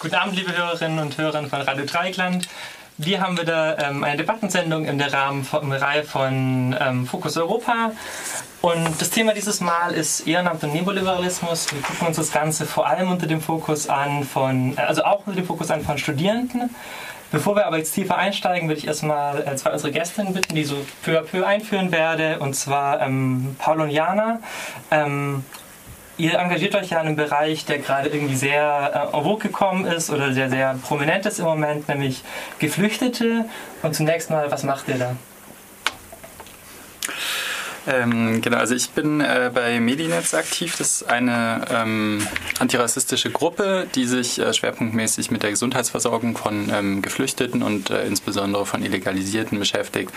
[0.00, 2.48] Guten Abend, liebe Hörerinnen und Hörer von Radio Dreikland.
[2.96, 7.92] Wir haben wieder ähm, eine Debattensendung in der Rahmen von, Reihe von ähm, Fokus Europa.
[8.62, 11.70] Und das Thema dieses Mal ist Ehrenamt und Neoliberalismus.
[11.74, 15.26] Wir gucken uns das Ganze vor allem unter dem Fokus an von, äh, also auch
[15.26, 16.74] unter dem Fokus an von Studierenden.
[17.30, 20.64] Bevor wir aber jetzt tiefer einsteigen, würde ich erstmal äh, zwei unserer Gästinnen bitten, die
[20.64, 22.38] so peu à peu einführen werde.
[22.38, 24.40] Und zwar ähm, Paul und Jana.
[24.90, 25.44] Ähm,
[26.20, 29.86] ihr engagiert euch ja in einem Bereich, der gerade irgendwie sehr äh, en vogue gekommen
[29.86, 32.22] ist oder sehr, sehr prominent ist im Moment, nämlich
[32.58, 33.46] Geflüchtete.
[33.82, 35.16] Und zunächst mal, was macht ihr da?
[37.86, 40.76] Ähm, genau, also ich bin äh, bei Medinetz aktiv.
[40.76, 42.26] Das ist eine ähm,
[42.58, 48.66] antirassistische Gruppe, die sich äh, schwerpunktmäßig mit der Gesundheitsversorgung von ähm, Geflüchteten und äh, insbesondere
[48.66, 50.12] von Illegalisierten beschäftigt.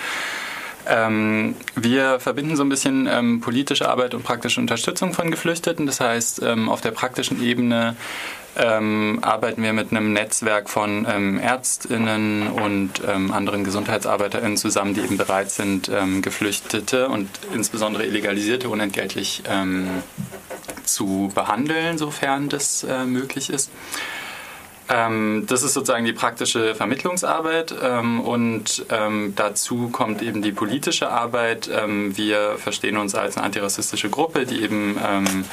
[0.88, 5.86] Ähm, wir verbinden so ein bisschen ähm, politische Arbeit und praktische Unterstützung von Geflüchteten.
[5.86, 7.96] Das heißt, ähm, auf der praktischen Ebene
[8.56, 15.02] ähm, arbeiten wir mit einem Netzwerk von ähm, Ärztinnen und ähm, anderen Gesundheitsarbeiterinnen zusammen, die
[15.02, 15.90] eben bereit sind,
[16.22, 19.44] Geflüchtete und insbesondere Illegalisierte unentgeltlich
[20.86, 23.72] zu behandeln, sofern das äh, möglich ist.
[24.89, 31.09] Ähm, das ist sozusagen die praktische Vermittlungsarbeit ähm, und ähm, dazu kommt eben die politische
[31.09, 31.70] Arbeit.
[31.73, 35.45] Ähm, wir verstehen uns als eine antirassistische Gruppe, die eben ähm,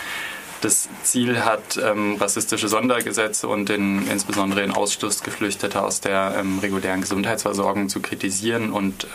[0.62, 7.00] das Ziel hat, ähm, rassistische Sondergesetze und den, insbesondere den Ausschluss Geflüchteter aus der regulären
[7.00, 9.06] Gesundheitsversorgung zu kritisieren und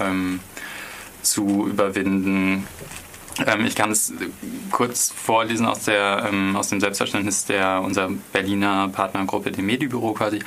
[1.22, 2.68] zu überwinden.
[3.46, 4.14] Ähm, ich kann es
[4.72, 10.40] kurz vorlesen aus, der, ähm, aus dem Selbstverständnis der unserer Berliner Partnergruppe, dem Medibüro quasi.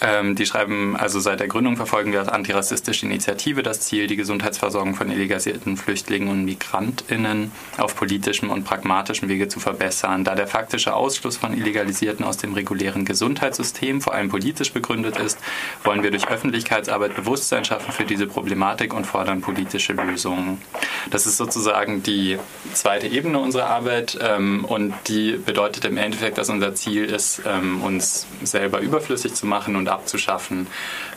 [0.00, 4.16] Ähm, die schreiben, also seit der Gründung verfolgen wir als antirassistische Initiative das Ziel, die
[4.16, 10.22] Gesundheitsversorgung von illegalisierten Flüchtlingen und MigrantInnen auf politischem und pragmatischem Wege zu verbessern.
[10.22, 15.38] Da der faktische Ausschluss von Illegalisierten aus dem regulären Gesundheitssystem vor allem politisch begründet ist,
[15.82, 20.62] wollen wir durch Öffentlichkeitsarbeit Bewusstsein schaffen für diese Problematik und fordern politische Lösungen.
[21.10, 22.38] Das ist sozusagen die
[22.72, 27.82] zweite Ebene unserer Arbeit ähm, und die bedeutet im Endeffekt, dass unser Ziel ist, ähm,
[27.82, 30.66] uns selber überflüssig zu machen und abzuschaffen,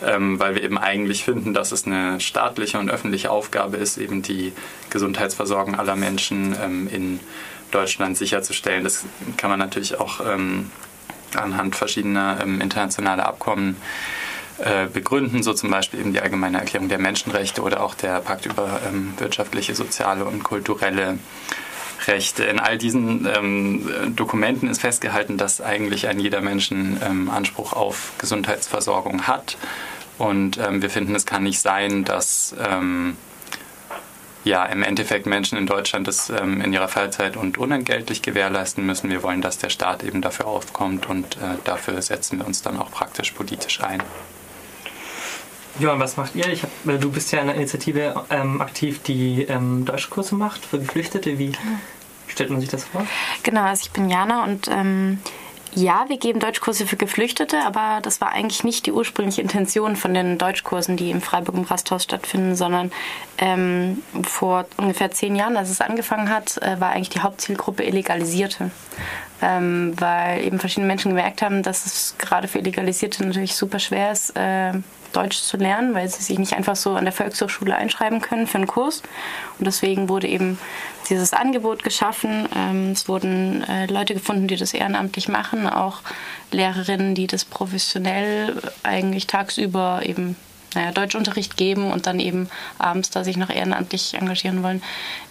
[0.06, 4.22] ähm, weil wir eben eigentlich finden, dass es eine staatliche und öffentliche Aufgabe ist, eben
[4.22, 4.54] die
[4.90, 7.20] Gesundheitsversorgung aller Menschen ähm, in
[7.72, 8.84] Deutschland sicherzustellen.
[8.84, 9.06] Das
[9.38, 10.70] kann man natürlich auch ähm,
[11.36, 13.78] anhand verschiedener ähm, internationaler Abkommen
[14.58, 18.46] äh, begründen, so zum Beispiel eben die Allgemeine Erklärung der Menschenrechte oder auch der Pakt
[18.46, 21.18] über ähm, wirtschaftliche, soziale und kulturelle
[22.08, 22.44] Rechte.
[22.44, 28.14] In all diesen ähm, Dokumenten ist festgehalten, dass eigentlich ein jeder Mensch ähm, Anspruch auf
[28.18, 29.58] Gesundheitsversorgung hat.
[30.18, 33.18] Und ähm, wir finden, es kann nicht sein, dass ähm,
[34.44, 39.10] ja, im Endeffekt Menschen in Deutschland das ähm, in ihrer Freizeit und unentgeltlich gewährleisten müssen.
[39.10, 42.78] Wir wollen, dass der Staat eben dafür aufkommt und äh, dafür setzen wir uns dann
[42.78, 44.02] auch praktisch politisch ein.
[45.80, 46.46] Johann, was macht ihr?
[46.46, 50.80] Hab, äh, du bist ja in einer Initiative ähm, aktiv, die ähm, Deutschkurse macht für
[50.80, 51.38] Geflüchtete.
[51.38, 51.52] Wie
[52.28, 53.06] stellt man sich das vor?
[53.44, 55.20] Genau, also ich bin Jana und ähm,
[55.74, 60.14] ja, wir geben Deutschkurse für Geflüchtete, aber das war eigentlich nicht die ursprüngliche Intention von
[60.14, 62.92] den Deutschkursen, die im Freiburg im Rasthaus stattfinden, sondern
[63.38, 68.72] ähm, vor ungefähr zehn Jahren, als es angefangen hat, äh, war eigentlich die Hauptzielgruppe Illegalisierte.
[69.42, 74.12] Ähm, weil eben verschiedene Menschen gemerkt haben, dass es gerade für Illegalisierte natürlich super schwer
[74.12, 74.74] ist, äh,
[75.12, 78.58] Deutsch zu lernen, weil sie sich nicht einfach so an der Volkshochschule einschreiben können für
[78.58, 79.02] einen Kurs.
[79.60, 80.60] Und deswegen wurde eben
[81.10, 82.48] dieses Angebot geschaffen.
[82.56, 86.02] Ähm, es wurden äh, Leute gefunden, die das ehrenamtlich machen, auch
[86.52, 90.36] Lehrerinnen, die das professionell eigentlich tagsüber eben
[90.74, 94.82] naja, Deutschunterricht geben und dann eben abends da sich noch ehrenamtlich engagieren wollen.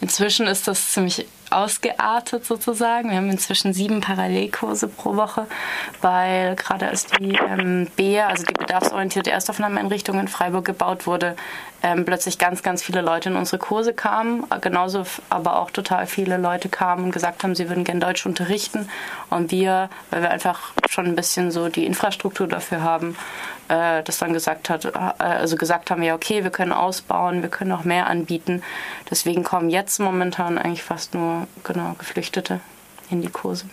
[0.01, 3.11] Inzwischen ist das ziemlich ausgeartet sozusagen.
[3.11, 5.47] Wir haben inzwischen sieben Parallelkurse pro Woche,
[6.01, 11.37] weil gerade als die ähm, BEA, also die bedarfsorientierte Erstaufnahmeeinrichtung in Freiburg gebaut wurde,
[11.83, 14.45] ähm, plötzlich ganz, ganz viele Leute in unsere Kurse kamen.
[14.61, 18.89] Genauso aber auch total viele Leute kamen und gesagt haben, sie würden gerne Deutsch unterrichten.
[19.31, 23.17] Und wir, weil wir einfach schon ein bisschen so die Infrastruktur dafür haben,
[23.71, 27.49] äh, das dann gesagt hat, äh, also gesagt haben, ja okay, wir können ausbauen, wir
[27.49, 28.63] können noch mehr anbieten.
[29.11, 32.61] Deswegen kommen jetzt momentan eigentlich fast nur genau Geflüchtete
[33.11, 33.67] in die Kurse.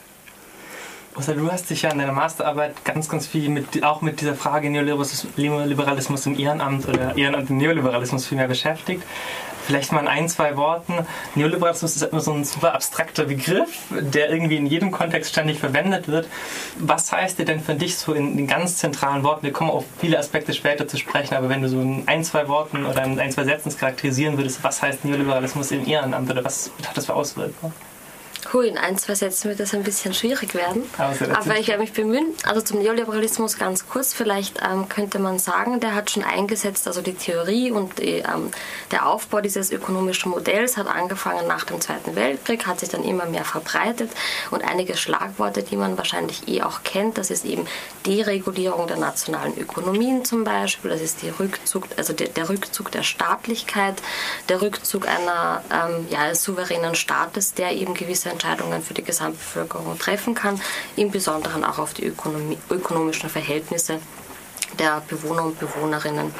[1.17, 4.35] Osa, du hast dich ja in deiner Masterarbeit ganz, ganz viel mit, auch mit dieser
[4.35, 9.01] Frage Neoliberalismus im Ehrenamt oder Ehrenamt im Neoliberalismus viel mehr beschäftigt.
[9.65, 10.93] Vielleicht mal in ein, zwei Worten.
[11.33, 16.07] Neoliberalismus ist immer so ein super abstrakter Begriff, der irgendwie in jedem Kontext ständig verwendet
[16.07, 16.27] wird.
[16.77, 19.41] Was heißt der denn für dich so in den ganz zentralen Worten?
[19.41, 22.47] Wir kommen auf viele Aspekte später zu sprechen, aber wenn du so in ein, zwei
[22.47, 26.69] Worten oder in ein, zwei Sätzen charakterisieren würdest, was heißt Neoliberalismus im Ehrenamt oder was
[26.87, 27.73] hat das für Auswirkungen?
[28.57, 30.83] Hui, in ein, zwei Sätzen wird das ein bisschen schwierig werden.
[30.97, 32.33] Aber ich werde mich bemühen.
[32.43, 34.13] Also zum Neoliberalismus ganz kurz.
[34.13, 38.51] Vielleicht ähm, könnte man sagen, der hat schon eingesetzt, also die Theorie und die, ähm,
[38.91, 43.25] der Aufbau dieses ökonomischen Modells hat angefangen nach dem Zweiten Weltkrieg, hat sich dann immer
[43.25, 44.09] mehr verbreitet.
[44.51, 47.67] Und einige Schlagworte, die man wahrscheinlich eh auch kennt, das ist eben
[48.05, 53.03] Deregulierung der nationalen Ökonomien zum Beispiel, das ist die Rückzug, also der, der Rückzug der
[53.03, 53.95] Staatlichkeit,
[54.49, 59.99] der Rückzug einer ähm, ja, souveränen Staates, der eben gewisse gewisse Entscheidungen für die Gesamtbevölkerung
[59.99, 60.59] treffen kann,
[60.95, 63.99] im Besonderen auch auf die Ökonomie, ökonomischen Verhältnisse
[64.79, 66.33] der Bewohner und Bewohnerinnen.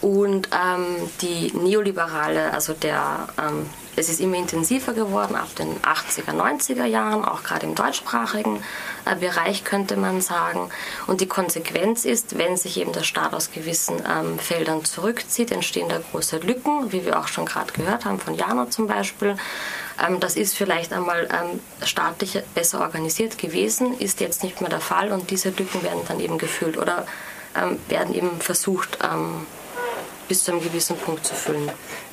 [0.00, 6.32] Und ähm, die neoliberale, also der, ähm, es ist immer intensiver geworden ab den 80er,
[6.32, 8.62] 90er Jahren, auch gerade im deutschsprachigen
[9.04, 10.70] äh, Bereich könnte man sagen.
[11.06, 15.90] Und die Konsequenz ist, wenn sich eben der Staat aus gewissen ähm, Feldern zurückzieht, entstehen
[15.90, 19.36] da große Lücken, wie wir auch schon gerade gehört haben von Jana zum Beispiel.
[20.00, 24.80] Ähm, das ist vielleicht einmal ähm, staatlich besser organisiert gewesen, ist jetzt nicht mehr der
[24.80, 27.06] Fall und diese Lücken werden dann eben gefüllt oder
[27.56, 28.98] ähm, werden eben versucht,
[30.28, 31.70] bis zu einem gewissen Punkt zu füllen.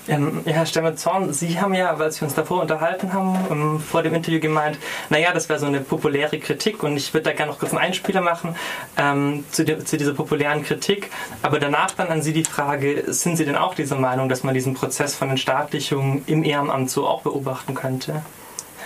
[0.07, 4.13] Ähm, Herr Stemmer-Zorn, Sie haben ja, als wir uns davor unterhalten haben, ähm, vor dem
[4.13, 4.77] Interview gemeint,
[5.09, 7.81] naja, das wäre so eine populäre Kritik und ich würde da gerne noch kurz einen
[7.81, 8.56] Einspieler machen
[8.98, 11.12] ähm, zu, de, zu, dieser populären Kritik.
[11.42, 14.54] Aber danach dann an Sie die Frage, sind Sie denn auch dieser Meinung, dass man
[14.54, 18.21] diesen Prozess von Entstaatlichung im Ehrenamt so auch beobachten könnte?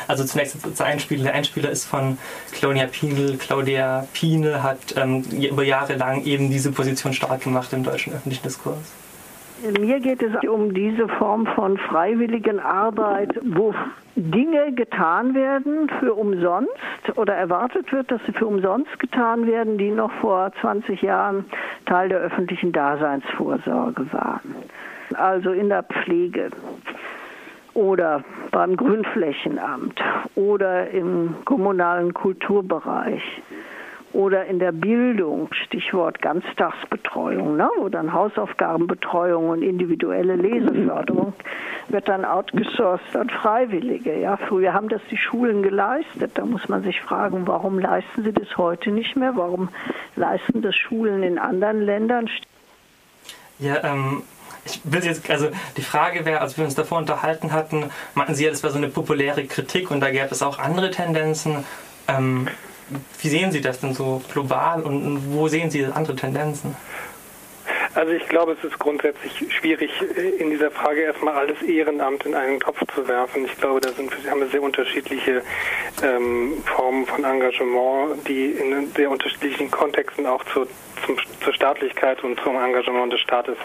[0.08, 1.26] Also zunächst der Einspieler.
[1.26, 2.18] Der Einspieler ist von
[2.52, 3.38] Claudia Pienel.
[3.38, 8.44] Claudia Pienel hat ähm, über Jahre lang eben diese Position stark gemacht im deutschen öffentlichen
[8.44, 8.78] Diskurs.
[9.80, 13.76] Mir geht es um diese Form von freiwilligen Arbeit, wo
[14.16, 16.72] Dinge getan werden für umsonst
[17.16, 21.46] oder erwartet wird, dass sie für umsonst getan werden, die noch vor 20 Jahren
[21.86, 24.56] Teil der öffentlichen Daseinsvorsorge waren.
[25.14, 26.50] Also in der Pflege
[27.76, 30.02] oder beim Grünflächenamt
[30.36, 33.22] oder im kommunalen Kulturbereich
[34.14, 41.34] oder in der Bildung, Stichwort Ganztagsbetreuung, ne, wo dann Hausaufgabenbetreuung und individuelle Leseförderung
[41.90, 44.20] wird dann outgesourced an Freiwillige.
[44.20, 46.32] Ja, früher haben das die Schulen geleistet.
[46.36, 49.36] Da muss man sich fragen, warum leisten sie das heute nicht mehr?
[49.36, 49.70] Warum
[50.16, 52.30] leisten das Schulen in anderen Ländern?
[53.60, 54.24] Ja, ähm,
[54.66, 58.46] ich will jetzt, also die Frage wäre, als wir uns davor unterhalten hatten, meinten Sie
[58.46, 61.64] ja, das war so eine populäre Kritik und da gäbe es auch andere Tendenzen.
[62.08, 62.48] Ähm,
[63.20, 66.76] wie sehen Sie das denn so global und wo sehen Sie andere Tendenzen?
[67.94, 69.92] Also ich glaube, es ist grundsätzlich schwierig,
[70.40, 73.46] in dieser Frage erstmal alles Ehrenamt in einen Topf zu werfen.
[73.46, 75.42] Ich glaube, da sind, haben wir sehr unterschiedliche
[76.02, 80.68] ähm, Formen von Engagement, die in sehr unterschiedlichen Kontexten auch zur,
[81.06, 83.58] zum, zur Staatlichkeit und zum Engagement des Staates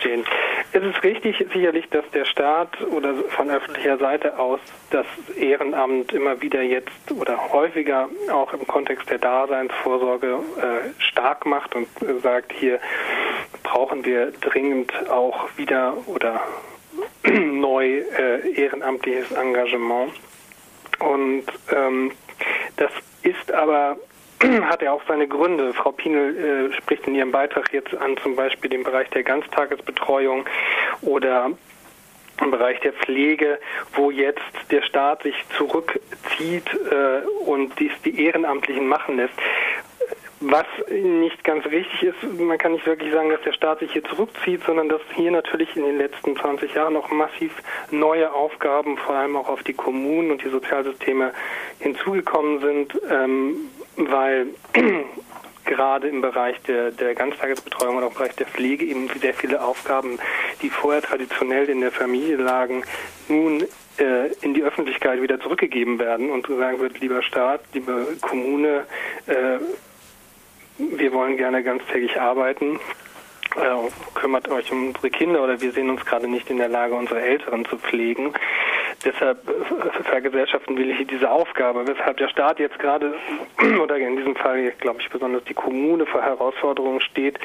[0.00, 0.24] stehen.
[0.72, 4.60] Es ist richtig sicherlich, dass der Staat oder von öffentlicher Seite aus
[4.90, 5.06] das
[5.36, 11.88] Ehrenamt immer wieder jetzt oder häufiger auch im Kontext der Daseinsvorsorge äh, stark macht und
[12.02, 12.78] äh, sagt, hier
[13.62, 16.40] brauchen wir dringend auch wieder oder
[17.24, 20.12] neu äh, ehrenamtliches Engagement.
[20.98, 22.12] Und ähm,
[22.76, 22.90] das
[23.22, 23.96] ist aber
[24.68, 25.74] hat ja auch seine Gründe.
[25.74, 30.46] Frau Pienel äh, spricht in ihrem Beitrag jetzt an zum Beispiel den Bereich der Ganztagesbetreuung
[31.02, 31.50] oder
[32.40, 33.58] im Bereich der Pflege,
[33.92, 34.40] wo jetzt
[34.70, 39.34] der Staat sich zurückzieht äh, und dies die Ehrenamtlichen machen lässt.
[40.42, 44.04] Was nicht ganz richtig ist, man kann nicht wirklich sagen, dass der Staat sich hier
[44.04, 47.52] zurückzieht, sondern dass hier natürlich in den letzten 20 Jahren noch massiv
[47.90, 51.34] neue Aufgaben, vor allem auch auf die Kommunen und die Sozialsysteme
[51.78, 53.56] hinzugekommen sind, ähm,
[53.96, 54.46] weil
[55.66, 59.62] gerade im Bereich der, der Ganztagesbetreuung und auch im Bereich der Pflege eben sehr viele
[59.62, 60.18] Aufgaben,
[60.62, 62.82] die vorher traditionell in der Familie lagen,
[63.28, 63.62] nun
[63.98, 68.86] äh, in die Öffentlichkeit wieder zurückgegeben werden und sagen wird, lieber Staat, liebe Kommune,
[69.26, 69.58] äh,
[70.96, 72.80] wir wollen gerne ganztägig arbeiten.
[73.56, 76.94] Äh, kümmert euch um unsere Kinder oder wir sehen uns gerade nicht in der Lage,
[76.94, 78.32] unsere Älteren zu pflegen.
[79.04, 83.14] Deshalb äh, vergesellschaften will ich diese Aufgabe, weshalb der Staat jetzt gerade,
[83.82, 87.40] oder in diesem Fall, glaube ich, besonders die Kommune vor Herausforderungen steht,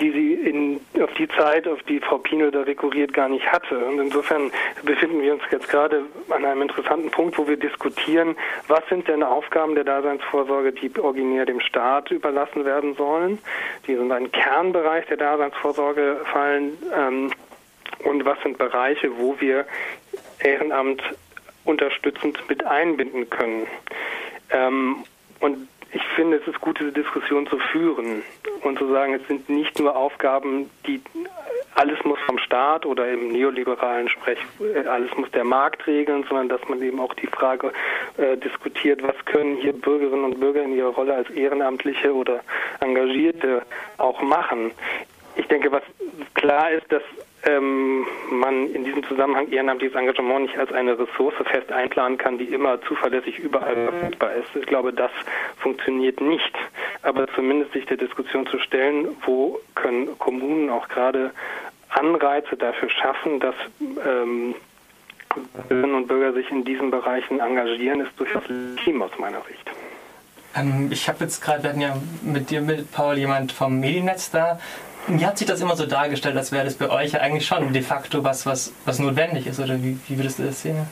[0.00, 3.78] die sie in, auf die Zeit, auf die Frau Pino da rekurriert, gar nicht hatte.
[3.78, 4.50] Und insofern
[4.82, 8.36] befinden wir uns jetzt gerade an einem interessanten Punkt, wo wir diskutieren,
[8.68, 13.38] was sind denn Aufgaben der Daseinsvorsorge, die originär dem Staat überlassen werden sollen,
[13.86, 17.32] die in einen Kernbereich der Daseinsvorsorge fallen, ähm,
[18.04, 19.66] und was sind Bereiche, wo wir
[20.38, 21.02] Ehrenamt
[21.64, 23.66] unterstützend mit einbinden können.
[24.50, 25.04] Ähm,
[25.40, 28.22] und ich finde, es ist gut, diese Diskussion zu führen
[28.62, 31.00] und zu sagen, es sind nicht nur Aufgaben, die
[31.74, 36.48] alles muss vom Staat oder im neoliberalen Sprech, äh, alles muss der Markt regeln, sondern
[36.48, 37.72] dass man eben auch die Frage
[38.16, 42.40] äh, diskutiert, was können hier Bürgerinnen und Bürger in ihrer Rolle als Ehrenamtliche oder
[42.80, 43.62] Engagierte
[43.96, 44.72] auch machen.
[45.36, 45.84] Ich denke, was
[46.34, 47.02] klar ist, dass
[47.48, 52.44] ähm, man in diesem Zusammenhang ehrenamtliches Engagement nicht als eine Ressource fest einplanen kann, die
[52.44, 54.54] immer zuverlässig überall verfügbar ist.
[54.54, 55.10] Ich glaube, das
[55.58, 56.54] funktioniert nicht.
[57.02, 61.30] Aber zumindest sich der Diskussion zu stellen, wo können Kommunen auch gerade
[61.88, 63.54] Anreize dafür schaffen, dass
[64.06, 64.54] ähm,
[65.68, 69.70] Bürgerinnen und Bürger sich in diesen Bereichen engagieren, ist durchaus legitim aus meiner Sicht.
[70.56, 74.30] Ähm, ich habe jetzt gerade, wir hatten ja mit dir, mit Paul, jemand vom Mediennetz
[74.30, 74.58] da.
[75.08, 77.72] Mir hat sich das immer so dargestellt, als wäre das bei euch ja eigentlich schon
[77.72, 79.58] de facto was, was, was notwendig ist.
[79.58, 80.86] Oder wie, wie würdest du das sehen?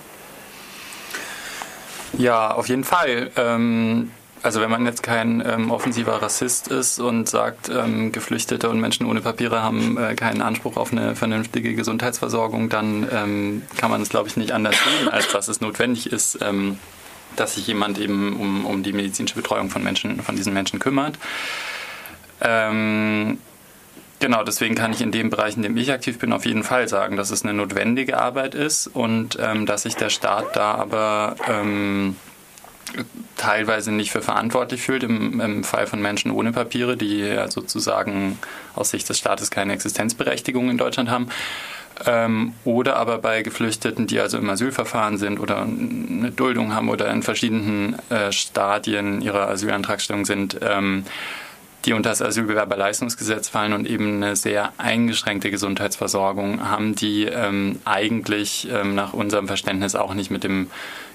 [2.17, 3.31] Ja, auf jeden Fall.
[3.37, 4.11] Ähm,
[4.43, 9.07] also wenn man jetzt kein ähm, offensiver Rassist ist und sagt, ähm, Geflüchtete und Menschen
[9.07, 14.09] ohne Papiere haben äh, keinen Anspruch auf eine vernünftige Gesundheitsversorgung, dann ähm, kann man es,
[14.09, 16.79] glaube ich, nicht anders sehen, als dass es notwendig ist, ähm,
[17.35, 21.19] dass sich jemand eben um, um die medizinische Betreuung von Menschen, von diesen Menschen kümmert.
[22.41, 23.39] Ähm,
[24.19, 26.89] Genau, deswegen kann ich in dem Bereich, in dem ich aktiv bin, auf jeden Fall
[26.89, 31.37] sagen, dass es eine notwendige Arbeit ist und ähm, dass sich der Staat da aber
[31.47, 32.17] ähm,
[33.37, 38.39] teilweise nicht für verantwortlich fühlt, im, im, Fall von Menschen ohne Papiere, die sozusagen
[38.75, 41.29] aus Sicht des Staates keine Existenzberechtigung in Deutschland haben.
[42.05, 47.11] Ähm, oder aber bei Geflüchteten, die also im Asylverfahren sind oder eine Duldung haben oder
[47.11, 50.59] in verschiedenen äh, Stadien ihrer Asylantragstellung sind.
[51.87, 58.69] Die unter das Asylbewerberleistungsgesetz fallen und eben eine sehr eingeschränkte Gesundheitsversorgung haben, die ähm, eigentlich
[58.71, 60.69] ähm, nach unserem Verständnis auch nicht mit dem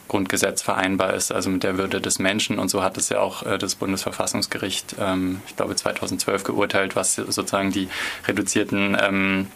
[0.08, 2.60] Grundgesetz vereinbar ist, also mit der Würde des Menschen.
[2.60, 7.16] Und so hat es ja auch äh, das Bundesverfassungsgericht, ähm, ich glaube 2012 geurteilt, was
[7.16, 7.88] sozusagen die
[8.28, 9.48] reduzierten ähm,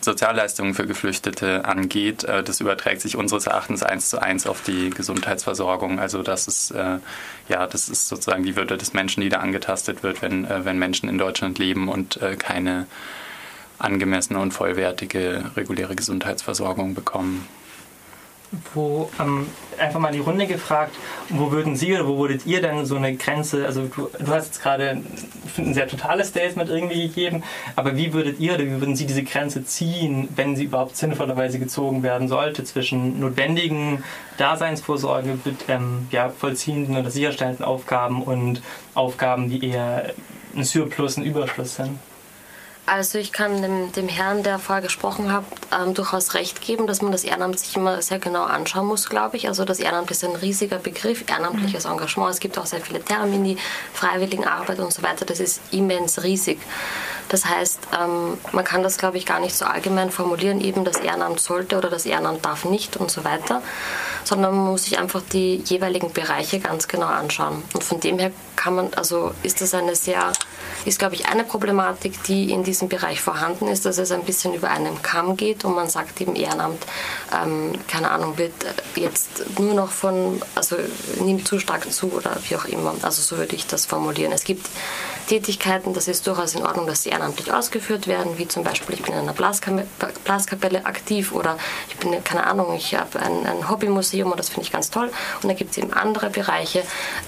[0.00, 4.90] Sozialleistungen für Geflüchtete angeht, äh, das überträgt sich unseres Erachtens eins zu eins auf die
[4.90, 5.98] Gesundheitsversorgung.
[5.98, 6.98] Also das ist äh,
[7.48, 10.78] ja, das ist sozusagen die Würde des Menschen, die da angetastet wird, wenn, äh, wenn
[10.78, 12.86] Menschen in Deutschland leben und keine
[13.78, 17.46] angemessene und vollwertige reguläre Gesundheitsversorgung bekommen
[18.74, 19.46] wo ähm,
[19.78, 20.94] einfach mal die Runde gefragt,
[21.28, 24.46] wo würden Sie oder wo würdet ihr denn so eine Grenze, also du, du hast
[24.46, 25.02] jetzt gerade
[25.58, 27.42] ein sehr totales Statement irgendwie gegeben,
[27.76, 31.58] aber wie würdet ihr oder wie würden Sie diese Grenze ziehen, wenn sie überhaupt sinnvollerweise
[31.58, 34.02] gezogen werden sollte, zwischen notwendigen
[34.38, 38.62] Daseinsvorsorge mit ähm, ja, vollziehenden oder sicherstellenden Aufgaben und
[38.94, 40.12] Aufgaben, die eher
[40.56, 41.98] ein Surplus, ein Überschluss sind?
[42.88, 45.44] Also ich kann dem, dem Herrn, der vorher gesprochen hat,
[45.78, 49.36] ähm, durchaus recht geben, dass man das Ehrenamt sich immer sehr genau anschauen muss, glaube
[49.36, 49.46] ich.
[49.46, 51.92] Also das Ehrenamt ist ein riesiger Begriff, ehrenamtliches mhm.
[51.92, 52.30] Engagement.
[52.30, 53.58] Es gibt auch sehr viele Termini,
[53.92, 55.26] Freiwilligenarbeit und so weiter.
[55.26, 56.58] Das ist immens riesig.
[57.28, 60.96] Das heißt, ähm, man kann das, glaube ich, gar nicht so allgemein formulieren, eben das
[60.96, 63.60] Ehrenamt sollte oder das Ehrenamt darf nicht und so weiter,
[64.24, 67.62] sondern man muss sich einfach die jeweiligen Bereiche ganz genau anschauen.
[67.74, 70.32] Und von dem her kann man, also ist das eine sehr,
[70.84, 74.52] ist, glaube ich, eine Problematik, die in diesem Bereich vorhanden ist, dass es ein bisschen
[74.52, 76.84] über einen Kamm geht und man sagt eben Ehrenamt,
[77.32, 78.52] ähm, keine Ahnung, wird
[78.96, 80.76] jetzt nur noch von, also
[81.20, 82.94] nimmt zu stark zu oder wie auch immer.
[83.02, 84.32] Also so würde ich das formulieren.
[84.32, 84.66] Es gibt
[85.28, 89.02] Tätigkeiten, das ist durchaus in Ordnung, dass sie ehrenamtlich ausgeführt werden, wie zum Beispiel ich
[89.02, 91.58] bin in einer Blaskapelle aktiv oder
[91.88, 95.10] ich bin, keine Ahnung, ich habe ein, ein Hobbymuseum und das finde ich ganz toll.
[95.42, 96.82] Und da gibt es eben andere Bereiche,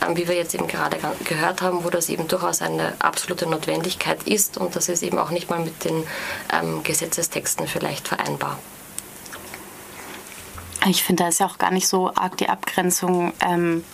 [0.05, 4.23] ähm, wie wir jetzt eben gerade gehört haben, wo das eben durchaus eine absolute Notwendigkeit
[4.25, 6.05] ist und das ist eben auch nicht mal mit den
[6.53, 8.59] ähm, Gesetzestexten vielleicht vereinbar.
[10.87, 13.85] Ich finde, da ist ja auch gar nicht so arg die Abgrenzung ähm,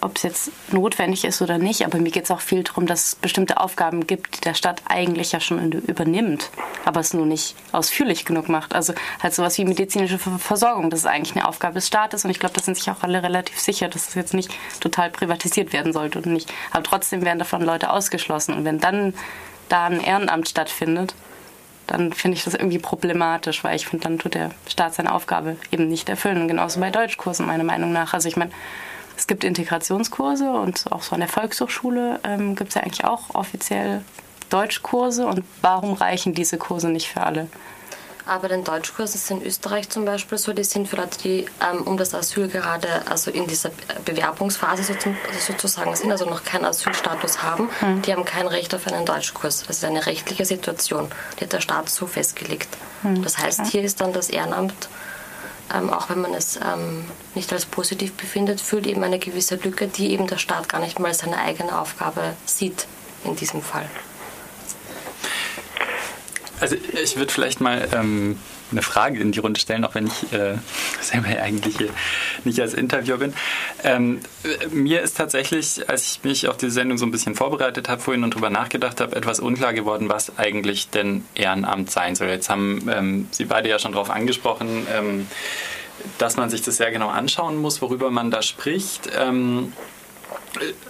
[0.00, 3.08] ob es jetzt notwendig ist oder nicht, aber mir geht es auch viel darum, dass
[3.08, 6.50] es bestimmte Aufgaben gibt, die der Staat eigentlich ja schon übernimmt,
[6.84, 8.74] aber es nur nicht ausführlich genug macht.
[8.74, 12.40] Also halt sowas wie medizinische Versorgung, das ist eigentlich eine Aufgabe des Staates und ich
[12.40, 15.92] glaube, da sind sich auch alle relativ sicher, dass es jetzt nicht total privatisiert werden
[15.92, 16.52] sollte und nicht.
[16.70, 19.14] Aber trotzdem werden davon Leute ausgeschlossen und wenn dann
[19.68, 21.14] da ein Ehrenamt stattfindet,
[21.90, 25.56] dann finde ich das irgendwie problematisch, weil ich finde, dann tut der Staat seine Aufgabe
[25.72, 26.40] eben nicht erfüllen.
[26.40, 28.14] Und genauso bei Deutschkursen meiner Meinung nach.
[28.14, 28.52] Also ich meine,
[29.20, 33.34] es gibt Integrationskurse und auch so an der Volkshochschule ähm, gibt es ja eigentlich auch
[33.34, 34.00] offiziell
[34.48, 35.26] Deutschkurse.
[35.26, 37.46] Und warum reichen diese Kurse nicht für alle?
[38.24, 41.82] Aber den Deutschkurs ist in Österreich zum Beispiel so, die sind für Leute, die ähm,
[41.82, 43.72] um das Asyl gerade, also in dieser
[44.06, 44.96] Bewerbungsphase
[45.46, 48.00] sozusagen sind, also noch keinen Asylstatus haben, mhm.
[48.00, 49.64] die haben kein Recht auf einen Deutschkurs.
[49.66, 52.68] Das ist eine rechtliche Situation, die hat der Staat so festgelegt.
[53.02, 53.22] Mhm.
[53.22, 54.88] Das heißt, hier ist dann das Ehrenamt
[55.72, 59.88] ähm, auch wenn man es ähm, nicht als positiv befindet, fühlt eben eine gewisse Lücke,
[59.88, 62.86] die eben der Staat gar nicht mal seine eigene Aufgabe sieht
[63.24, 63.88] in diesem Fall.
[66.60, 68.38] Also ich würde vielleicht mal ähm,
[68.70, 70.56] eine Frage in die Runde stellen, auch wenn ich äh,
[71.00, 71.90] selber eigentlich hier
[72.44, 73.34] nicht als Interviewer bin.
[73.84, 74.20] Ähm,
[74.70, 78.24] mir ist tatsächlich, als ich mich auf diese Sendung so ein bisschen vorbereitet habe vorhin
[78.24, 82.28] und darüber nachgedacht habe, etwas unklar geworden, was eigentlich denn Ehrenamt sein soll.
[82.28, 85.26] Jetzt haben ähm, Sie beide ja schon darauf angesprochen, ähm,
[86.18, 89.10] dass man sich das sehr genau anschauen muss, worüber man da spricht.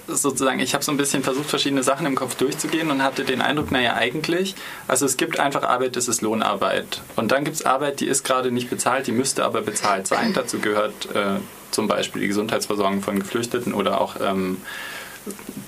[0.07, 3.41] Sozusagen, ich habe so ein bisschen versucht, verschiedene Sachen im Kopf durchzugehen und hatte den
[3.41, 4.55] Eindruck, naja, eigentlich,
[4.89, 7.03] also es gibt einfach Arbeit, das ist Lohnarbeit.
[7.17, 10.33] Und dann gibt es Arbeit, die ist gerade nicht bezahlt, die müsste aber bezahlt sein.
[10.33, 11.41] Dazu gehört äh,
[11.71, 14.59] zum Beispiel die Gesundheitsversorgung von Geflüchteten oder auch ähm,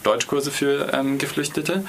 [0.03, 1.85] Deutschkurse für ähm, Geflüchtete.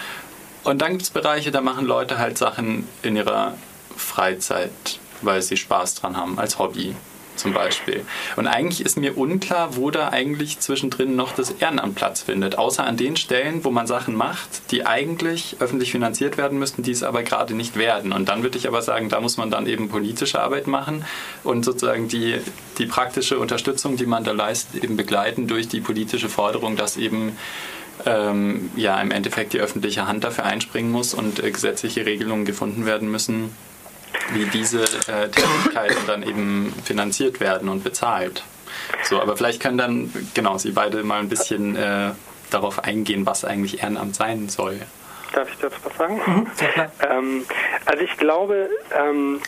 [0.64, 3.58] Und dann gibt es Bereiche, da machen Leute halt Sachen in ihrer
[3.98, 6.96] Freizeit, weil sie Spaß dran haben, als Hobby
[7.36, 8.06] zum Beispiel.
[8.36, 12.58] Und eigentlich ist mir unklar, wo da eigentlich zwischendrin noch das Ehrenamt Platz findet.
[12.58, 16.92] Außer an den Stellen, wo man Sachen macht, die eigentlich öffentlich finanziert werden müssten, die
[16.92, 18.12] es aber gerade nicht werden.
[18.12, 21.06] Und dann würde ich aber sagen, da muss man dann eben politische Arbeit machen
[21.44, 22.40] und sozusagen die,
[22.78, 27.38] die praktische Unterstützung, die man da leistet, eben begleiten durch die politische Forderung, dass eben
[28.06, 32.86] ähm, ja im Endeffekt die öffentliche Hand dafür einspringen muss und äh, gesetzliche Regelungen gefunden
[32.86, 33.52] werden müssen,
[34.32, 38.44] wie diese äh, Tätigkeiten dann eben finanziert werden und bezahlt.
[39.04, 42.12] So, aber vielleicht können dann, genau, Sie beide mal ein bisschen äh,
[42.50, 44.80] darauf eingehen, was eigentlich Ehrenamt sein soll.
[45.34, 46.22] Darf ich dazu was sagen?
[46.26, 46.48] Mhm,
[47.10, 47.46] ähm,
[47.86, 49.42] also ich glaube, ähm,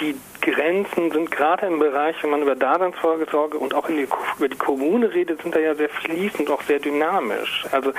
[0.00, 4.56] die Grenzen sind gerade im Bereich, wenn man über Daseinsvorsorge und auch die, über die
[4.56, 7.66] Kommune redet, sind da ja sehr fließend, auch sehr dynamisch.
[7.72, 7.90] Also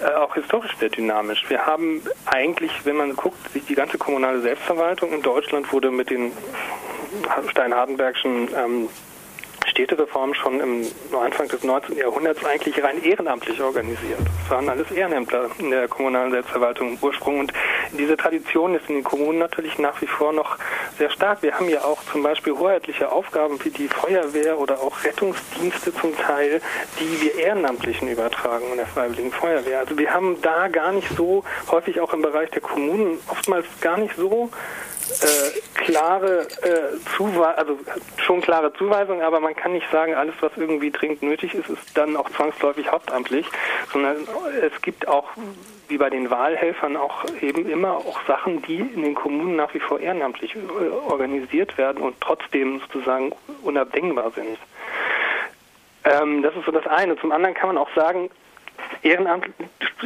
[0.00, 1.44] äh, auch historisch sehr dynamisch.
[1.48, 6.32] Wir haben eigentlich, wenn man guckt, die ganze kommunale Selbstverwaltung in Deutschland wurde mit den
[7.48, 8.88] Stein-Hardenbergschen ähm,
[9.78, 11.98] Städtereform schon im Anfang des 19.
[11.98, 14.18] Jahrhunderts eigentlich rein ehrenamtlich organisiert.
[14.44, 17.52] Es waren alles Ehrenämter in der kommunalen Selbstverwaltung im Ursprung und
[17.96, 20.56] diese Tradition ist in den Kommunen natürlich nach wie vor noch
[20.98, 21.44] sehr stark.
[21.44, 26.16] Wir haben ja auch zum Beispiel hoheitliche Aufgaben wie die Feuerwehr oder auch Rettungsdienste zum
[26.16, 26.60] Teil,
[26.98, 29.78] die wir Ehrenamtlichen übertragen in der Freiwilligen Feuerwehr.
[29.78, 33.96] Also wir haben da gar nicht so häufig auch im Bereich der Kommunen oftmals gar
[33.96, 34.50] nicht so
[35.10, 37.78] äh, klare äh, Zuweisung, also
[38.18, 41.96] schon klare Zuweisung, aber man kann nicht sagen, alles, was irgendwie dringend nötig ist, ist
[41.96, 43.46] dann auch zwangsläufig hauptamtlich,
[43.92, 44.16] sondern
[44.60, 45.28] es gibt auch,
[45.88, 49.80] wie bei den Wahlhelfern, auch eben immer auch Sachen, die in den Kommunen nach wie
[49.80, 54.58] vor ehrenamtlich äh, organisiert werden und trotzdem sozusagen unabdingbar sind.
[56.04, 57.18] Ähm, das ist so das eine.
[57.18, 58.30] Zum anderen kann man auch sagen,
[59.02, 59.46] Ehrenamt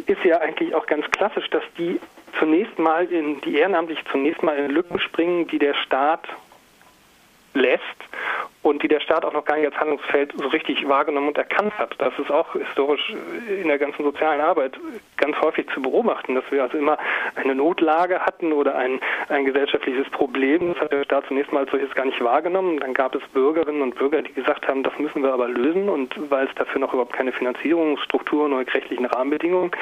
[0.07, 2.01] ist ja eigentlich auch ganz klassisch, dass die
[2.39, 6.27] zunächst mal in die ehrenamtlich zunächst mal in Lücken springen, die der Staat
[7.55, 7.83] lässt
[8.63, 11.77] und die der Staat auch noch gar nicht als Handlungsfeld so richtig wahrgenommen und erkannt
[11.79, 11.95] hat.
[11.99, 13.15] Das ist auch historisch
[13.49, 14.79] in der ganzen sozialen Arbeit
[15.17, 16.97] ganz häufig zu beobachten, dass wir also immer
[17.35, 20.75] eine Notlage hatten oder ein, ein gesellschaftliches Problem.
[20.75, 22.79] Das hat der Staat zunächst mal als solches gar nicht wahrgenommen.
[22.79, 26.15] Dann gab es Bürgerinnen und Bürger, die gesagt haben, das müssen wir aber lösen und
[26.31, 29.73] weil es dafür noch überhaupt keine Finanzierungsstrukturen oder rechtlichen Rahmenbedingungen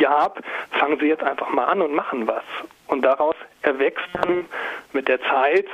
[0.00, 2.44] gab, fangen sie jetzt einfach mal an und machen was.
[2.88, 3.34] Und daraus
[3.66, 4.46] erwächst dann
[4.92, 5.66] mit der Zeit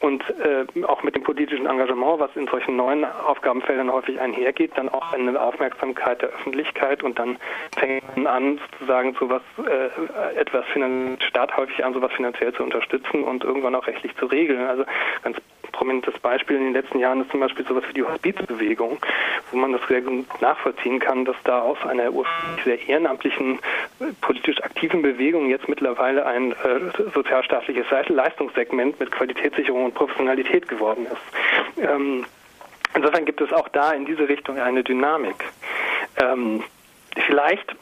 [0.00, 4.88] und äh, auch mit dem politischen Engagement, was in solchen neuen Aufgabenfeldern häufig einhergeht, dann
[4.88, 7.38] auch eine Aufmerksamkeit der Öffentlichkeit und dann
[7.76, 10.64] fängt man an, sozusagen sowas, äh, etwas
[11.26, 14.66] Staat häufig an, sowas finanziell zu unterstützen und irgendwann auch rechtlich zu regeln.
[14.68, 14.84] Also
[15.22, 15.38] ganz
[15.78, 18.98] prominentes Beispiel in den letzten Jahren ist zum Beispiel sowas wie die Hospizbewegung,
[19.52, 23.60] wo man das sehr gut nachvollziehen kann, dass da aus einer ursprünglich sehr ehrenamtlichen,
[24.20, 26.56] politisch aktiven Bewegung jetzt mittlerweile ein äh,
[27.14, 31.84] sozialstaatliches Leistungssegment mit Qualitätssicherung und Professionalität geworden ist.
[31.88, 32.24] Ähm,
[32.96, 35.44] insofern gibt es auch da in diese Richtung eine Dynamik.
[36.20, 36.64] Ähm,
[37.26, 37.76] vielleicht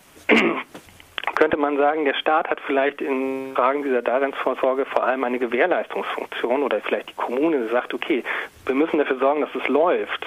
[1.35, 6.63] könnte man sagen, der Staat hat vielleicht in Fragen dieser Daseinsvorsorge vor allem eine Gewährleistungsfunktion
[6.63, 8.25] oder vielleicht die Kommune, sagt, okay,
[8.65, 10.27] wir müssen dafür sorgen, dass es läuft.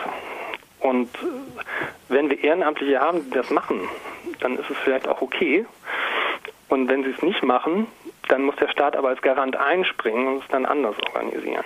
[0.79, 1.09] Und
[2.07, 3.81] wenn wir Ehrenamtliche haben, die das machen,
[4.39, 5.65] dann ist es vielleicht auch okay.
[6.69, 7.87] Und wenn sie es nicht machen,
[8.27, 11.63] dann muss der Staat aber als Garant einspringen und es dann anders organisieren.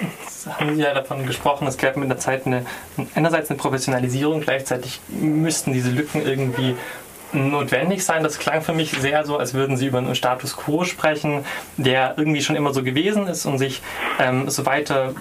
[0.00, 2.64] Jetzt haben Sie ja davon gesprochen, es gäbe mit der Zeit eine,
[3.14, 6.76] einerseits eine Professionalisierung, gleichzeitig müssten diese Lücken irgendwie
[7.36, 8.22] notwendig sein.
[8.22, 11.44] Das klang für mich sehr so, als würden Sie über einen Status quo sprechen,
[11.76, 13.82] der irgendwie schon immer so gewesen ist und sich
[14.18, 15.14] ähm, so weiter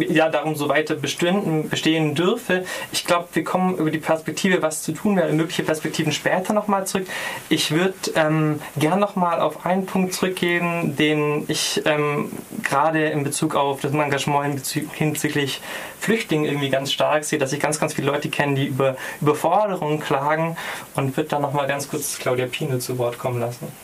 [0.00, 2.64] ja, darum so weiter bestehen, bestehen dürfe.
[2.92, 6.86] Ich glaube, wir kommen über die Perspektive, was zu tun wäre, mögliche Perspektiven später nochmal
[6.86, 7.06] zurück.
[7.48, 12.30] Ich würde ähm, gern nochmal auf einen Punkt zurückgehen, den ich ähm,
[12.62, 15.60] gerade in Bezug auf das Engagement hinsichtlich
[16.00, 20.00] Flüchtlingen irgendwie ganz stark sehe, dass ich ganz, ganz viele Leute kenne, die über Überforderungen
[20.00, 20.56] klagen
[20.94, 23.83] und würde dann nochmal ganz kurz Claudia Pine zu Wort kommen lassen.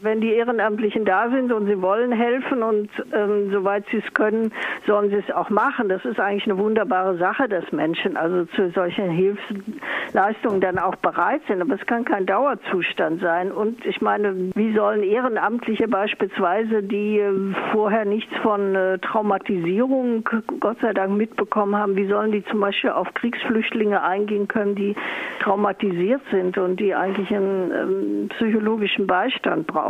[0.00, 4.52] Wenn die Ehrenamtlichen da sind und sie wollen helfen und ähm, soweit sie es können,
[4.86, 5.88] sollen sie es auch machen.
[5.88, 11.40] Das ist eigentlich eine wunderbare Sache, dass Menschen also zu solchen Hilfsleistungen dann auch bereit
[11.48, 11.60] sind.
[11.62, 13.50] Aber es kann kein Dauerzustand sein.
[13.50, 17.32] Und ich meine, wie sollen Ehrenamtliche beispielsweise, die äh,
[17.72, 20.28] vorher nichts von äh, Traumatisierung,
[20.60, 24.94] Gott sei Dank, mitbekommen haben, wie sollen die zum Beispiel auf Kriegsflüchtlinge eingehen können, die
[25.40, 29.87] traumatisiert sind und die eigentlich einen ähm, psychologischen Beistand brauchen?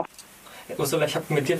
[0.76, 1.58] Ursula, ich habe mit dir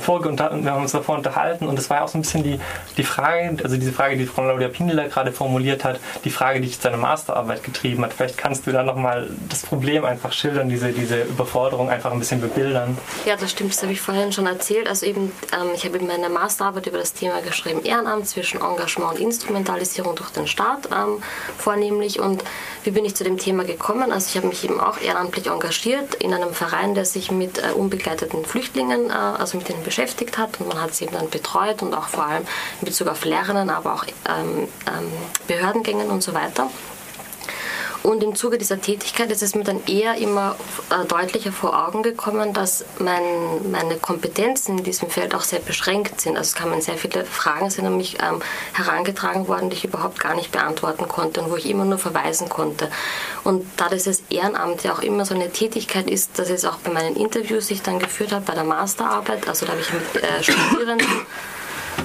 [0.00, 2.60] vorher davor wir haben uns davor unterhalten und es war auch so ein bisschen die,
[2.96, 6.66] die Frage, also diese Frage, die Frau Claudia Pindler gerade formuliert hat, die Frage, die
[6.66, 8.12] dich zu deiner Masterarbeit getrieben hat.
[8.12, 12.40] Vielleicht kannst du da nochmal das Problem einfach schildern, diese, diese Überforderung einfach ein bisschen
[12.40, 12.96] bebildern.
[13.24, 14.88] Ja, das stimmt, das habe ich vorhin schon erzählt.
[14.88, 19.14] Also eben, ähm, ich habe in meiner Masterarbeit über das Thema geschrieben, Ehrenamt zwischen Engagement
[19.14, 21.22] und Instrumentalisierung durch den Staat ähm,
[21.58, 22.44] vornehmlich und
[22.84, 24.12] wie bin ich zu dem Thema gekommen?
[24.12, 27.72] Also ich habe mich eben auch ehrenamtlich engagiert in einem Verein, der sich mit äh,
[27.72, 31.82] unbegleiteten Flüchtlingen, äh, also mit den beschäftigt hat und man hat sie eben dann betreut
[31.82, 32.44] und auch vor allem
[32.80, 35.12] in Bezug auf Lernen, aber auch ähm, ähm,
[35.46, 36.70] Behördengängen und so weiter.
[38.04, 40.56] Und im Zuge dieser Tätigkeit ist es mir dann eher immer
[40.90, 43.22] äh, deutlicher vor Augen gekommen, dass mein,
[43.72, 46.36] meine Kompetenzen in diesem Feld auch sehr beschränkt sind.
[46.36, 48.42] Also es kamen sehr viele Fragen sind an mich ähm,
[48.74, 52.50] herangetragen worden, die ich überhaupt gar nicht beantworten konnte und wo ich immer nur verweisen
[52.50, 52.90] konnte.
[53.42, 56.92] Und da das Ehrenamt ja auch immer so eine Tätigkeit ist, dass es auch bei
[56.92, 60.22] meinen Interviews, die ich dann geführt habe, bei der Masterarbeit, also da habe ich mit
[60.22, 61.08] äh, Studierenden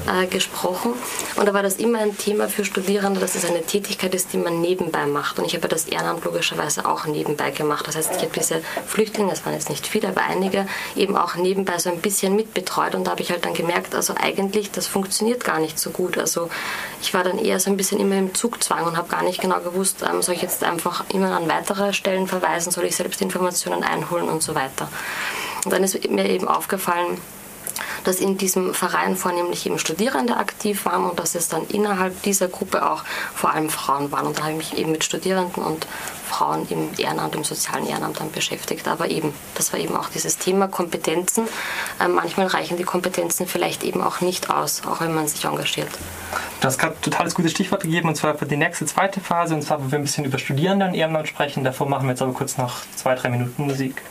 [0.08, 0.94] äh, gesprochen.
[1.36, 4.38] Und da war das immer ein Thema für Studierende, dass es eine Tätigkeit ist, die
[4.38, 5.40] man nebenbei macht.
[5.40, 7.88] Und ich habe das Ehrenamt logischerweise auch nebenbei gemacht.
[7.88, 11.36] Das heißt, ich habe diese Flüchtlinge, es waren jetzt nicht viele, aber einige, eben auch
[11.36, 12.96] nebenbei so ein bisschen mitbetreut.
[12.96, 16.18] Und da habe ich halt dann gemerkt, also eigentlich, das funktioniert gar nicht so gut.
[16.18, 16.50] Also
[17.02, 19.60] ich war dann eher so ein bisschen immer im Zugzwang und habe gar nicht genau
[19.60, 23.84] gewusst, ähm, soll ich jetzt einfach immer an weitere Stellen verweisen, soll ich selbst Informationen
[23.84, 24.90] einholen und so weiter.
[25.66, 27.20] Und dann ist mir eben aufgefallen,
[28.04, 32.48] dass in diesem Verein vornehmlich eben Studierende aktiv waren und dass es dann innerhalb dieser
[32.48, 33.04] Gruppe auch
[33.36, 34.28] vor allem Frauen waren.
[34.28, 35.88] Und da habe ich mich eben mit Studierenden und
[36.30, 38.88] Frauen im Ehrenamt, im sozialen Ehrenamt dann beschäftigt.
[38.88, 41.48] Aber eben, das war eben auch dieses Thema Kompetenzen.
[42.00, 45.90] Ähm, manchmal reichen die Kompetenzen vielleicht eben auch nicht aus, auch wenn man sich engagiert.
[46.62, 49.56] Du hast gerade ein totales gutes Stichwort gegeben, und zwar für die nächste zweite Phase,
[49.56, 51.64] und zwar, wo wir ein bisschen über Studierende im Ehrenamt sprechen.
[51.64, 54.02] Davor machen wir jetzt aber kurz noch zwei, drei Minuten Musik.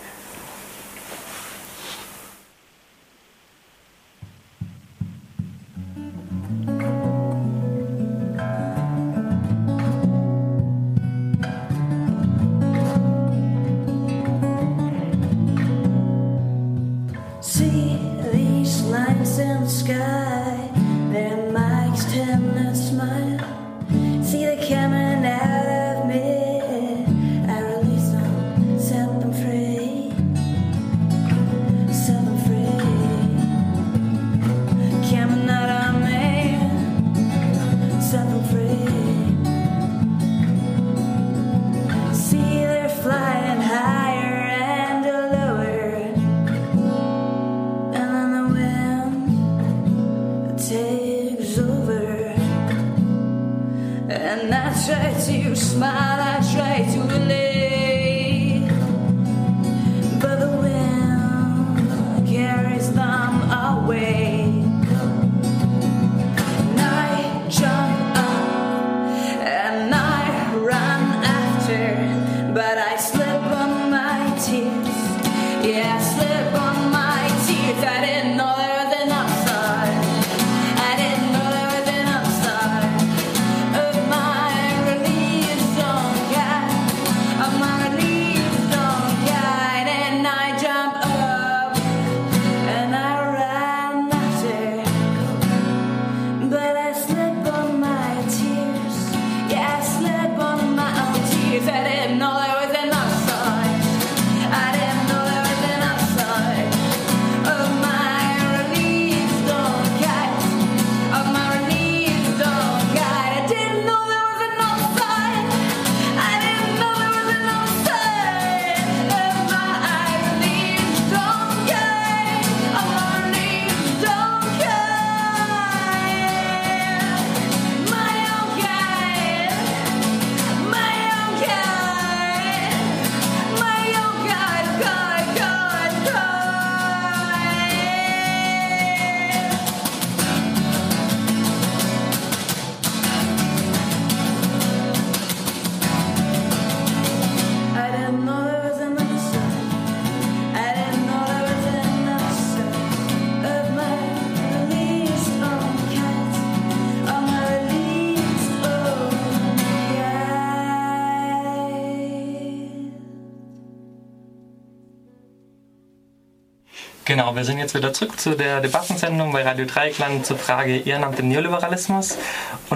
[167.28, 171.18] Genau, wir sind jetzt wieder zurück zu der Debattensendung bei Radio Dreieckland zur Frage Ehrenamt
[171.18, 172.16] im Neoliberalismus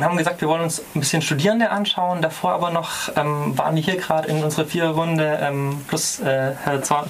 [0.03, 2.23] und haben gesagt, wir wollen uns ein bisschen Studierende anschauen.
[2.23, 6.83] Davor aber noch ähm, waren wir hier gerade in unserer Viererrunde ähm, plus äh, Herr
[6.83, 7.09] Zorn,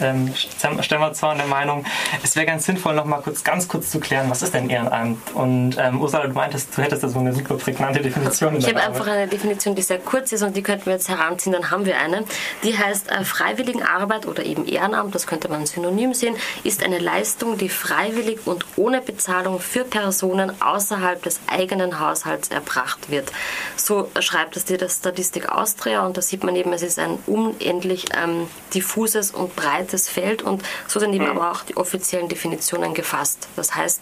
[0.00, 0.32] ähm,
[0.80, 1.84] Stemmerzorn der Meinung,
[2.22, 5.34] es wäre ganz sinnvoll, noch mal kurz, ganz kurz zu klären, was ist denn Ehrenamt?
[5.34, 8.56] Und ähm, Ursula, du meintest, du hättest da so eine super prägnante Definition.
[8.56, 11.52] Ich habe einfach eine Definition, die sehr kurz ist und die könnten wir jetzt heranziehen,
[11.52, 12.24] dann haben wir eine.
[12.62, 17.58] Die heißt äh, Freiwilligenarbeit oder eben Ehrenamt, das könnte man synonym sehen ist eine Leistung,
[17.58, 23.32] die freiwillig und ohne Bezahlung für Personen außerhalb des eigenen Haushalts erbracht wird.
[23.76, 28.06] So schreibt es die Statistik Austria und da sieht man eben, es ist ein unendlich
[28.14, 31.30] ähm, diffuses und breites Feld und so sind eben mhm.
[31.30, 33.48] aber auch die offiziellen Definitionen gefasst.
[33.56, 34.00] Das heißt,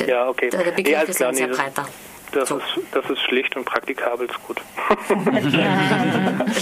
[0.00, 0.50] der, ja, okay.
[0.50, 1.86] der Begriff ja, ist ein sehr breiter.
[2.36, 2.58] Das, so.
[2.58, 4.60] ist, das ist schlicht und praktikabel ist gut.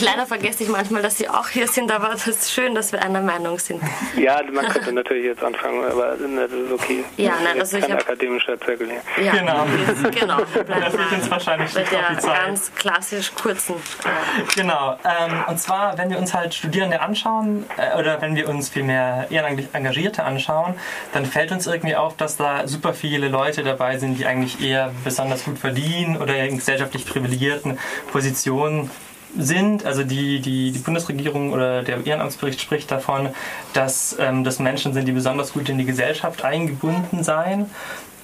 [0.00, 3.02] Leider vergesse ich manchmal, dass Sie auch hier sind, aber es ist schön, dass wir
[3.02, 3.82] einer Meinung sind.
[4.16, 7.04] Ja, man könnte natürlich jetzt anfangen, aber das ist okay.
[7.16, 9.24] Ja, nein, also kein akademischer Zirkel hier.
[9.24, 9.66] Ja, genau.
[9.88, 10.38] Jetzt, genau.
[10.38, 13.74] Das wird jetzt wahrscheinlich mit der ganz klassisch kurzen.
[13.74, 14.96] Äh genau.
[15.04, 19.26] Ähm, und zwar, wenn wir uns halt Studierende anschauen äh, oder wenn wir uns vielmehr
[19.30, 20.74] ehrenamtlich Engagierte anschauen,
[21.12, 24.92] dann fällt uns irgendwie auf, dass da super viele Leute dabei sind, die eigentlich eher
[25.02, 27.78] besonders gut verdienen oder in gesellschaftlich privilegierten
[28.12, 28.90] Positionen
[29.34, 29.86] sind.
[29.86, 33.30] Also die, die, die Bundesregierung oder der Ehrenamtsbericht spricht davon,
[33.72, 37.70] dass ähm, das Menschen sind, die besonders gut in die Gesellschaft eingebunden seien.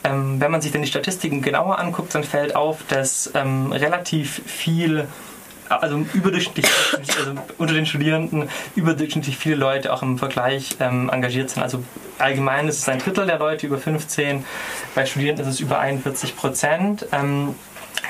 [0.04, 4.42] Ähm, wenn man sich dann die Statistiken genauer anguckt, dann fällt auf, dass ähm, relativ
[4.44, 5.08] viel
[5.70, 11.62] also überdurchschnittlich, also unter den Studierenden überdurchschnittlich viele Leute auch im Vergleich ähm, engagiert sind.
[11.62, 11.82] Also
[12.18, 14.44] allgemein ist es ein Drittel der Leute über 15,
[14.94, 17.06] bei Studierenden ist es über 41 Prozent.
[17.12, 17.54] Ähm,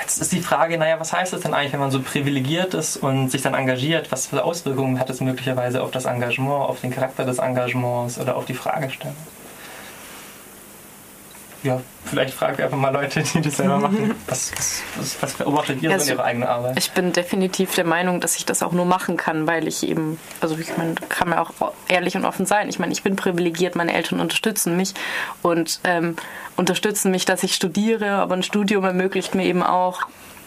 [0.01, 2.97] Jetzt ist die Frage, naja, was heißt das denn eigentlich, wenn man so privilegiert ist
[2.97, 4.11] und sich dann engagiert?
[4.11, 8.37] Was für Auswirkungen hat das möglicherweise auf das Engagement, auf den Charakter des Engagements oder
[8.37, 9.17] auf die Fragestellung?
[11.63, 14.15] Ja, vielleicht fragt ihr einfach mal Leute, die das selber machen.
[14.27, 14.53] Was,
[14.97, 16.79] was, was beobachtet ihr ja, so in ihrer eigenen Arbeit?
[16.79, 20.19] Ich bin definitiv der Meinung, dass ich das auch nur machen kann, weil ich eben,
[20.41, 21.53] also ich meine, kann man auch
[21.89, 22.69] ehrlich und offen sein.
[22.69, 24.95] Ich meine, ich bin privilegiert, meine Eltern unterstützen mich
[25.43, 26.17] und ähm,
[26.57, 30.03] unterstützen mich, dass ich studiere, aber ein Studium ermöglicht mir eben auch,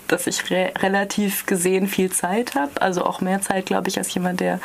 [0.07, 4.13] dass ich re relativ gesehen viel Zeit habe, also auch mehr Zeit, glaube ich, als
[4.13, 4.59] jemand, der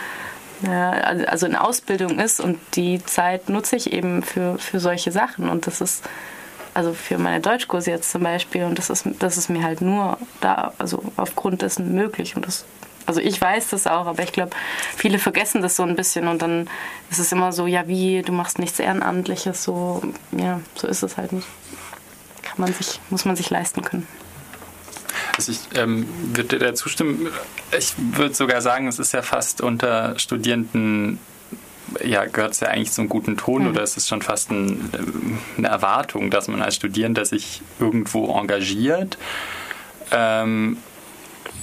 [0.62, 5.48] ja, also in Ausbildung ist und die Zeit nutze ich eben für, für solche Sachen
[5.48, 6.04] und das ist
[6.78, 10.16] also für meine Deutschkurse jetzt zum Beispiel und das ist, das ist mir halt nur
[10.40, 12.64] da, also aufgrund dessen möglich und das
[13.04, 14.50] also ich weiß das auch, aber ich glaube,
[14.94, 16.68] viele vergessen das so ein bisschen und dann
[17.10, 21.16] ist es immer so, ja wie, du machst nichts Ehrenamtliches, so, ja, so ist es
[21.16, 21.48] halt nicht.
[22.42, 24.06] Kann man sich, muss man sich leisten können.
[25.36, 27.28] Also ich ähm, würde dir zustimmen.
[27.76, 31.18] Ich würde sogar sagen, es ist ja fast unter Studierenden
[32.04, 33.70] ja, gehört es ja eigentlich zum guten Ton mhm.
[33.70, 34.90] oder ist es schon fast ein,
[35.56, 39.18] eine Erwartung, dass man als Studierender sich irgendwo engagiert?
[40.10, 40.78] Ähm,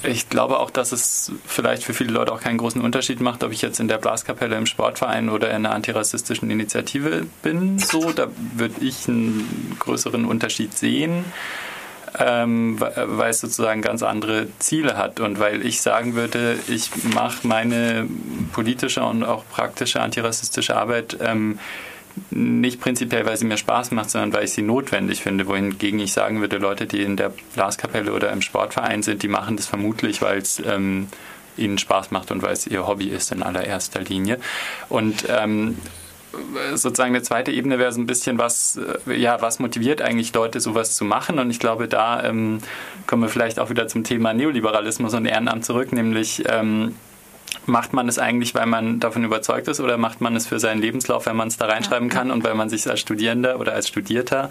[0.04, 3.52] ich glaube auch, dass es vielleicht für viele Leute auch keinen großen Unterschied macht, ob
[3.52, 7.80] ich jetzt in der Blaskapelle im Sportverein oder in einer antirassistischen Initiative bin.
[7.80, 11.26] So, da würde ich einen größeren Unterschied sehen
[12.20, 17.48] ähm, weil es sozusagen ganz andere Ziele hat und weil ich sagen würde, ich mache
[17.48, 18.08] meine
[18.54, 21.60] politische und auch praktische antirassistische Arbeit ähm,
[22.30, 25.48] nicht prinzipiell, weil sie mir Spaß macht, sondern weil ich sie notwendig finde.
[25.48, 29.58] Wohingegen ich sagen würde, Leute, die in der Blaskapelle oder im Sportverein sind, die machen
[29.58, 31.08] das vermutlich, weil es ähm,
[31.58, 34.40] ihnen Spaß macht und weil es ihr Hobby ist in allererster Linie.
[34.90, 35.78] Und ähm,
[36.74, 40.60] sozusagen eine zweite Ebene wäre so ein bisschen, was, äh, ja, was motiviert eigentlich Leute,
[40.60, 41.40] sowas zu machen?
[41.40, 42.60] Und ich glaube, da ähm,
[43.08, 46.96] kommen wir vielleicht auch wieder zum Thema Neoliberalismus und Ehrenamt zurück, nämlich ähm,
[47.68, 50.82] macht man es eigentlich, weil man davon überzeugt ist oder macht man es für seinen
[50.82, 53.88] Lebenslauf, wenn man es da reinschreiben kann und weil man sich als Studierender oder als
[53.88, 54.50] Studierter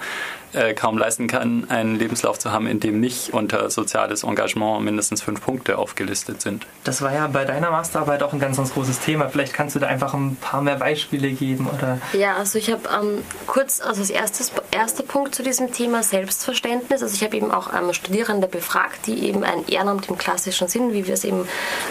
[0.52, 5.22] äh, kaum leisten kann, einen Lebenslauf zu haben, in dem nicht unter soziales Engagement mindestens
[5.22, 6.66] fünf Punkte aufgelistet sind.
[6.84, 9.28] Das war ja bei deiner Masterarbeit auch ein ganz, ganz großes Thema.
[9.28, 11.98] Vielleicht kannst du da einfach ein paar mehr Beispiele geben oder?
[12.12, 17.02] Ja, also ich habe ähm, kurz, also das erste, erste Punkt zu diesem Thema Selbstverständnis.
[17.02, 20.92] Also ich habe eben auch ähm, Studierende befragt, die eben ein Ehrenamt im klassischen Sinn,
[20.92, 21.46] wie wir es eben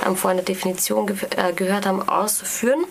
[0.05, 1.05] ähm, vorhin in der Definition
[1.55, 2.85] gehört haben, ausführen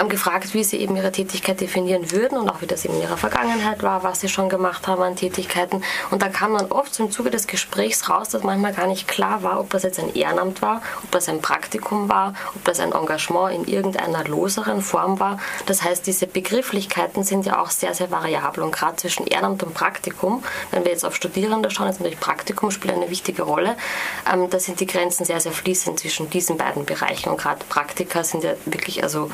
[0.00, 3.02] ähm, gefragt, wie sie eben ihre Tätigkeit definieren würden und auch wie das eben in
[3.02, 5.82] ihrer Vergangenheit war, was sie schon gemacht haben an Tätigkeiten.
[6.10, 9.42] Und da kam dann oft im Zuge des Gesprächs raus, dass manchmal gar nicht klar
[9.42, 12.92] war, ob das jetzt ein Ehrenamt war, ob das ein Praktikum war, ob das ein
[12.92, 15.38] Engagement in irgendeiner loseren Form war.
[15.66, 19.74] Das heißt, diese Begrifflichkeiten sind ja auch sehr, sehr variabel und gerade zwischen Ehrenamt und
[19.74, 23.76] Praktikum, wenn wir jetzt auf Studierende schauen, ist natürlich Praktikum spielt eine wichtige Rolle.
[24.32, 28.24] Ähm, da sind die Grenzen sehr, sehr fließend zwischen diesen beiden Bereichen und gerade Praktika
[28.24, 29.30] sind ja wirklich also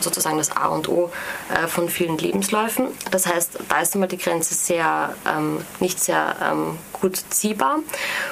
[0.00, 1.10] sozusagen das A und O
[1.52, 2.88] äh, von vielen Lebensläufen.
[3.10, 7.78] Das heißt, da ist immer die Grenze sehr, ähm, nicht sehr ähm, gut ziehbar.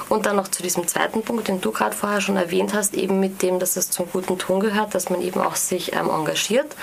[0.09, 3.21] Und dann noch zu diesem zweiten Punkt, den du gerade vorher schon erwähnt hast, eben
[3.21, 6.75] mit dem, dass es zum guten Ton gehört, dass man eben auch sich ähm, engagiert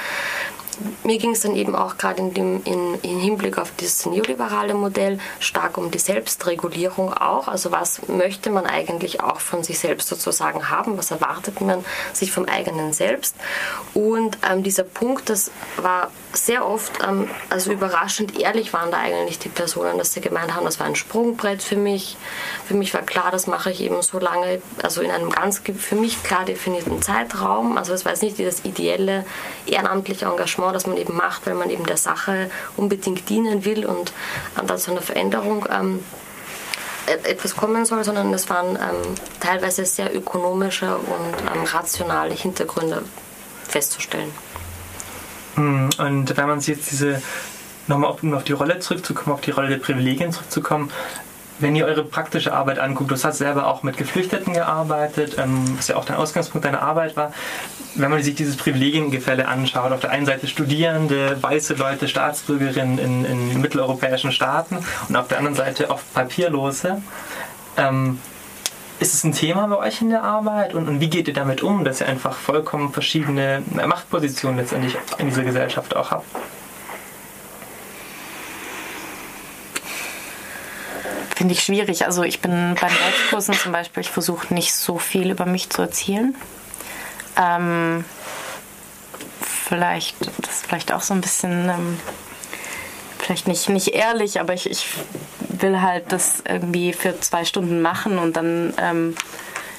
[1.04, 4.74] mir ging es dann eben auch gerade in dem, in, in Hinblick auf dieses neoliberale
[4.74, 7.48] Modell stark um die Selbstregulierung auch.
[7.48, 10.98] Also was möchte man eigentlich auch von sich selbst sozusagen haben?
[10.98, 13.36] Was erwartet man sich vom eigenen Selbst?
[13.94, 19.40] Und ähm, dieser Punkt, das war sehr oft, ähm, also überraschend ehrlich waren da eigentlich
[19.40, 22.18] die Personen, dass sie gemeint haben, das war ein Sprungbrett für mich.
[22.66, 25.96] Für mich war klar, das mache ich eben so lange, also in einem ganz für
[25.96, 27.78] mich klar definierten Zeitraum.
[27.78, 29.26] Also es war jetzt nicht das ideelle
[29.66, 34.14] ehrenamtliche Engagement, das man eben macht, weil man eben der Sache unbedingt dienen will und
[34.56, 36.04] dann so eine Veränderung ähm,
[37.08, 43.04] etwas kommen soll, sondern es waren ähm, teilweise sehr ökonomische und ähm, rationale Hintergründe
[43.68, 44.32] festzustellen.
[45.56, 47.22] Hm, und wenn man sich jetzt diese,
[47.88, 50.92] nochmal auf, auf die Rolle zurückzukommen, auf die Rolle der Privilegien zurückzukommen,
[51.62, 55.88] wenn ihr eure praktische Arbeit anguckt, du hast selber auch mit Geflüchteten gearbeitet, ähm, was
[55.88, 57.34] ja auch dein Ausgangspunkt deiner Arbeit war.
[57.96, 63.26] Wenn man sich dieses Privilegiengefälle anschaut, auf der einen Seite Studierende, weiße Leute, Staatsbürgerinnen in,
[63.26, 67.02] in mitteleuropäischen Staaten und auf der anderen Seite oft Papierlose.
[67.78, 68.20] Ähm,
[69.02, 71.64] ist es ein Thema bei euch in der Arbeit und, und, wie geht ihr damit
[71.64, 76.28] um, dass ihr einfach vollkommen verschiedene Machtpositionen letztendlich in dieser Gesellschaft auch habt?
[81.36, 82.06] Finde ich schwierig.
[82.06, 85.72] Also ich bin bei den Deutschkursen zum Beispiel, ich versuche nicht so viel über mich
[85.72, 86.36] zu erzählen.
[87.36, 88.06] Ähm,
[89.42, 92.00] vielleicht, das ist vielleicht auch so ein bisschen, ähm,
[93.22, 94.88] vielleicht nicht, nicht ehrlich, aber ich, ich
[95.50, 99.16] will halt das irgendwie für zwei Stunden machen und dann ähm,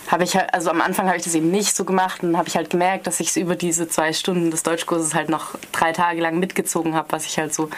[0.09, 2.49] habe ich halt, also am Anfang habe ich das eben nicht so gemacht und habe
[2.49, 5.93] ich halt gemerkt, dass ich es über diese zwei Stunden des Deutschkurses halt noch drei
[5.93, 7.71] Tage lang mitgezogen habe, was ich halt so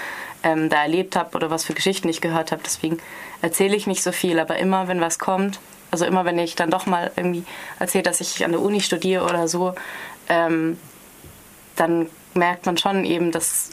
[0.43, 2.63] ähm, da erlebt habe oder was für Geschichten ich gehört habe.
[2.65, 2.99] Deswegen
[3.41, 6.71] erzähle ich nicht so viel, aber immer, wenn was kommt, also immer, wenn ich dann
[6.71, 7.45] doch mal irgendwie
[7.79, 9.75] erzähle, dass ich an der Uni studiere oder so,
[10.29, 10.77] ähm,
[11.77, 13.71] dann merkt man schon eben, dass,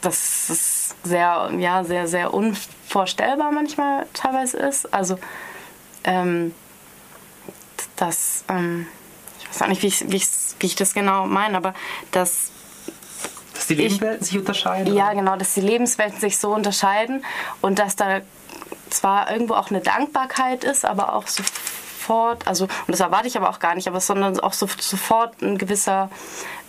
[0.00, 0.73] dass es
[1.04, 4.92] sehr, ja, sehr, sehr unvorstellbar manchmal teilweise ist.
[4.92, 5.18] Also
[6.04, 6.54] ähm,
[7.96, 8.86] dass, ähm,
[9.40, 11.74] ich weiß auch nicht, wie ich, wie, ich, wie ich das genau meine, aber
[12.10, 12.50] dass
[13.54, 14.94] dass die Lebenswelten ich, sich unterscheiden?
[14.94, 17.24] Ja, genau, dass die Lebenswelten sich so unterscheiden
[17.60, 18.20] und dass da
[18.90, 23.48] zwar irgendwo auch eine Dankbarkeit ist, aber auch sofort, also, und das erwarte ich aber
[23.48, 26.10] auch gar nicht, aber sondern auch so, sofort ein gewisser,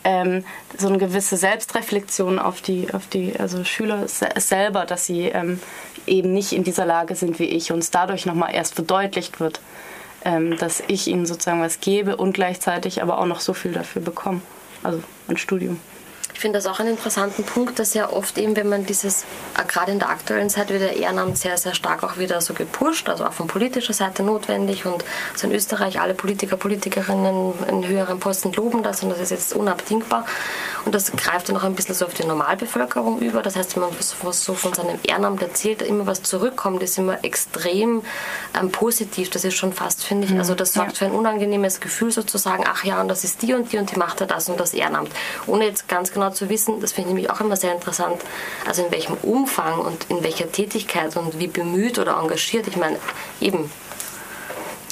[0.05, 0.45] ähm,
[0.77, 5.59] so eine gewisse Selbstreflexion auf die, auf die also Schüler selber, dass sie ähm,
[6.07, 9.59] eben nicht in dieser Lage sind wie ich und es dadurch nochmal erst verdeutlicht wird
[10.25, 14.01] ähm, dass ich ihnen sozusagen was gebe und gleichzeitig aber auch noch so viel dafür
[14.01, 14.41] bekomme.
[14.83, 15.79] Also ein Studium.
[16.35, 19.23] Ich finde das auch einen interessanten Punkt, dass ja oft eben, wenn man dieses,
[19.69, 23.07] gerade in der aktuellen Zeit wird der Ehrenamt sehr, sehr stark auch wieder so gepusht,
[23.07, 28.19] also auch von politischer Seite notwendig und so in Österreich alle Politiker, Politikerinnen in höheren
[28.19, 30.25] Posten loben das und das ist jetzt unabdingbar
[30.85, 33.41] und das greift dann auch ein bisschen so auf die Normalbevölkerung über.
[33.41, 38.03] Das heißt, wenn man so von seinem Ehrenamt erzählt, immer was zurückkommt, ist immer extrem
[38.59, 39.31] ähm, positiv.
[39.31, 40.39] Das ist schon fast, finde ich, mhm.
[40.39, 40.97] also das sorgt ja.
[40.99, 43.97] für ein unangenehmes Gefühl sozusagen, ach ja, und das ist die und die und die
[43.97, 45.09] macht ja das und das Ehrenamt.
[45.47, 48.21] Ohne jetzt ganz genau zu wissen, das finde ich nämlich auch immer sehr interessant,
[48.67, 52.67] also in welchem Umfang und in welcher Tätigkeit und wie bemüht oder engagiert.
[52.67, 52.97] Ich meine,
[53.41, 53.71] eben,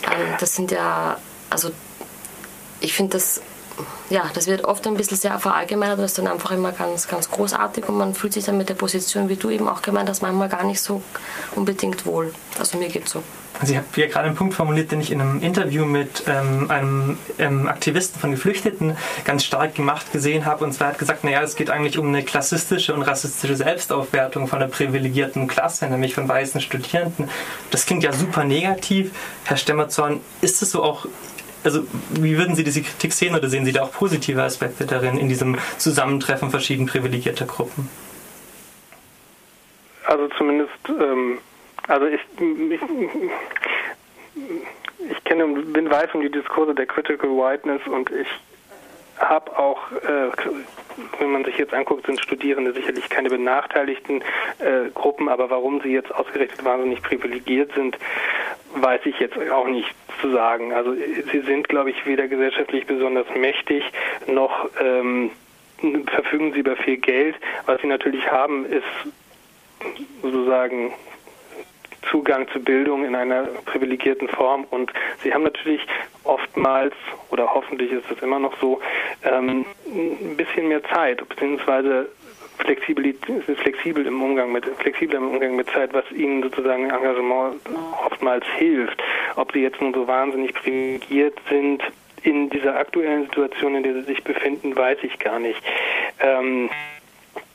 [0.06, 1.18] ähm, das sind ja,
[1.52, 1.70] also
[2.80, 3.42] ich finde das
[4.10, 7.30] ja, das wird oft ein bisschen sehr verallgemeinert und ist dann einfach immer ganz, ganz
[7.30, 10.22] großartig und man fühlt sich dann mit der Position, wie du eben auch gemeint hast,
[10.22, 11.02] manchmal gar nicht so
[11.56, 12.34] unbedingt wohl.
[12.60, 13.24] Also mir geht so.
[13.60, 16.70] Also ich habe ja gerade einen Punkt formuliert, den ich in einem Interview mit ähm,
[16.72, 20.66] einem ähm, Aktivisten von Geflüchteten ganz stark gemacht gesehen habe.
[20.66, 24.60] Und zwar hat gesagt, naja, es geht eigentlich um eine klassistische und rassistische Selbstaufwertung von
[24.60, 27.30] einer privilegierten Klasse, nämlich von weißen Studierenden.
[27.70, 29.12] Das klingt ja super negativ.
[29.46, 31.06] Herr Stemmerzorn, ist es so auch
[31.64, 35.18] also wie würden Sie diese Kritik sehen oder sehen Sie da auch positive Aspekte darin,
[35.18, 37.90] in diesem Zusammentreffen verschieden privilegierter Gruppen?
[40.06, 41.40] Also zumindest, ähm,
[41.88, 42.82] also ich, ich,
[45.12, 48.28] ich kenne, bin weiß um die Diskurse der Critical Whiteness und ich
[49.20, 50.32] habe auch, äh,
[51.20, 54.22] wenn man sich jetzt anguckt, sind Studierende sicherlich keine benachteiligten
[54.60, 57.98] äh, Gruppen, aber warum sie jetzt ausgerechnet wahnsinnig privilegiert sind,
[58.76, 60.74] weiß ich jetzt auch nicht zu sagen.
[60.74, 63.84] Also sie sind, glaube ich, weder gesellschaftlich besonders mächtig,
[64.28, 65.32] noch ähm,
[66.08, 67.36] verfügen sie über viel Geld.
[67.66, 68.84] Was sie natürlich haben, ist
[70.22, 70.94] sozusagen
[72.10, 74.92] Zugang zu Bildung in einer privilegierten Form und
[75.24, 75.82] sie haben natürlich
[76.24, 76.94] oftmals,
[77.30, 78.80] oder hoffentlich ist es immer noch so,
[79.24, 82.10] ähm, ein bisschen mehr Zeit, beziehungsweise
[82.58, 87.60] flexibel im Umgang mit flexibel im Umgang mit Zeit, was ihnen sozusagen Engagement
[88.06, 89.02] oftmals hilft.
[89.36, 91.84] Ob sie jetzt nun so wahnsinnig privilegiert sind
[92.24, 95.62] in dieser aktuellen Situation, in der sie sich befinden, weiß ich gar nicht.
[96.20, 96.70] Ähm,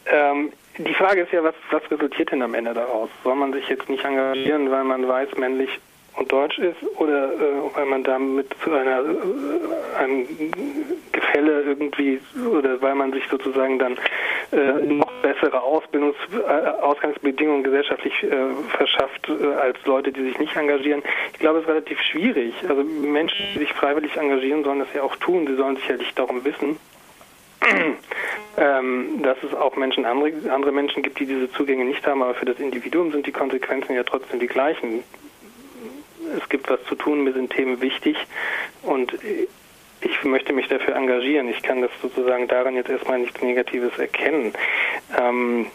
[0.07, 3.11] ähm, die Frage ist ja, was, was resultiert denn am Ende daraus?
[3.25, 5.71] Soll man sich jetzt nicht engagieren, weil man weiß, männlich
[6.19, 7.37] und deutsch ist oder äh,
[7.75, 10.27] weil man damit zu einer äh, einem
[11.13, 12.21] Gefälle irgendwie
[12.53, 13.97] oder weil man sich sozusagen dann
[14.53, 18.29] äh, noch bessere Ausbildungs äh, Ausgangsbedingungen gesellschaftlich äh,
[18.69, 21.03] verschafft äh, als Leute, die sich nicht engagieren.
[21.33, 22.55] Ich glaube, es ist relativ schwierig.
[22.69, 25.47] Also Menschen, die sich freiwillig engagieren, sollen das ja auch tun.
[25.47, 26.77] Sie sollen sicherlich darum wissen.
[28.57, 32.35] Ähm, dass es auch Menschen, andere, andere Menschen gibt, die diese Zugänge nicht haben, aber
[32.35, 35.05] für das Individuum sind die Konsequenzen ja trotzdem die gleichen
[36.37, 38.17] es gibt was zu tun, mir sind Themen wichtig
[38.83, 39.13] und
[40.01, 41.49] ich möchte mich dafür engagieren.
[41.49, 44.53] Ich kann das sozusagen daran jetzt erstmal nichts Negatives erkennen.
[45.19, 45.67] Ähm,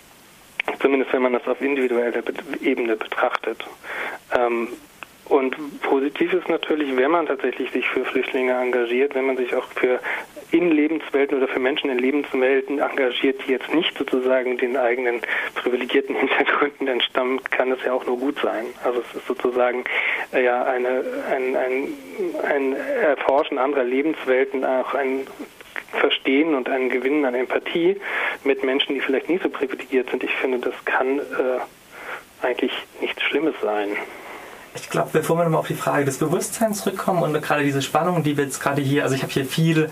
[0.80, 2.24] zumindest wenn man das auf individueller
[2.62, 3.64] Ebene betrachtet.
[4.34, 4.70] Ähm,
[5.26, 9.66] und positiv ist natürlich, wenn man tatsächlich sich für Flüchtlinge engagiert, wenn man sich auch
[9.76, 10.00] für
[10.54, 15.20] in Lebenswelten oder für Menschen in Lebenswelten engagiert, die jetzt nicht sozusagen den eigenen
[15.56, 18.66] privilegierten Hintergründen entstammen, kann es ja auch nur gut sein.
[18.84, 19.84] Also es ist sozusagen
[20.32, 21.93] äh, ja eine, ein, ein,
[22.43, 25.26] ein Erforschen anderer Lebenswelten, auch ein
[25.93, 27.99] Verstehen und ein Gewinnen an Empathie
[28.43, 30.24] mit Menschen, die vielleicht nicht so privilegiert sind.
[30.24, 33.89] Ich finde, das kann äh, eigentlich nichts Schlimmes sein.
[34.76, 38.24] Ich glaube, bevor wir nochmal auf die Frage des Bewusstseins zurückkommen und gerade diese Spannung,
[38.24, 39.89] die wir jetzt gerade hier, also ich habe hier viel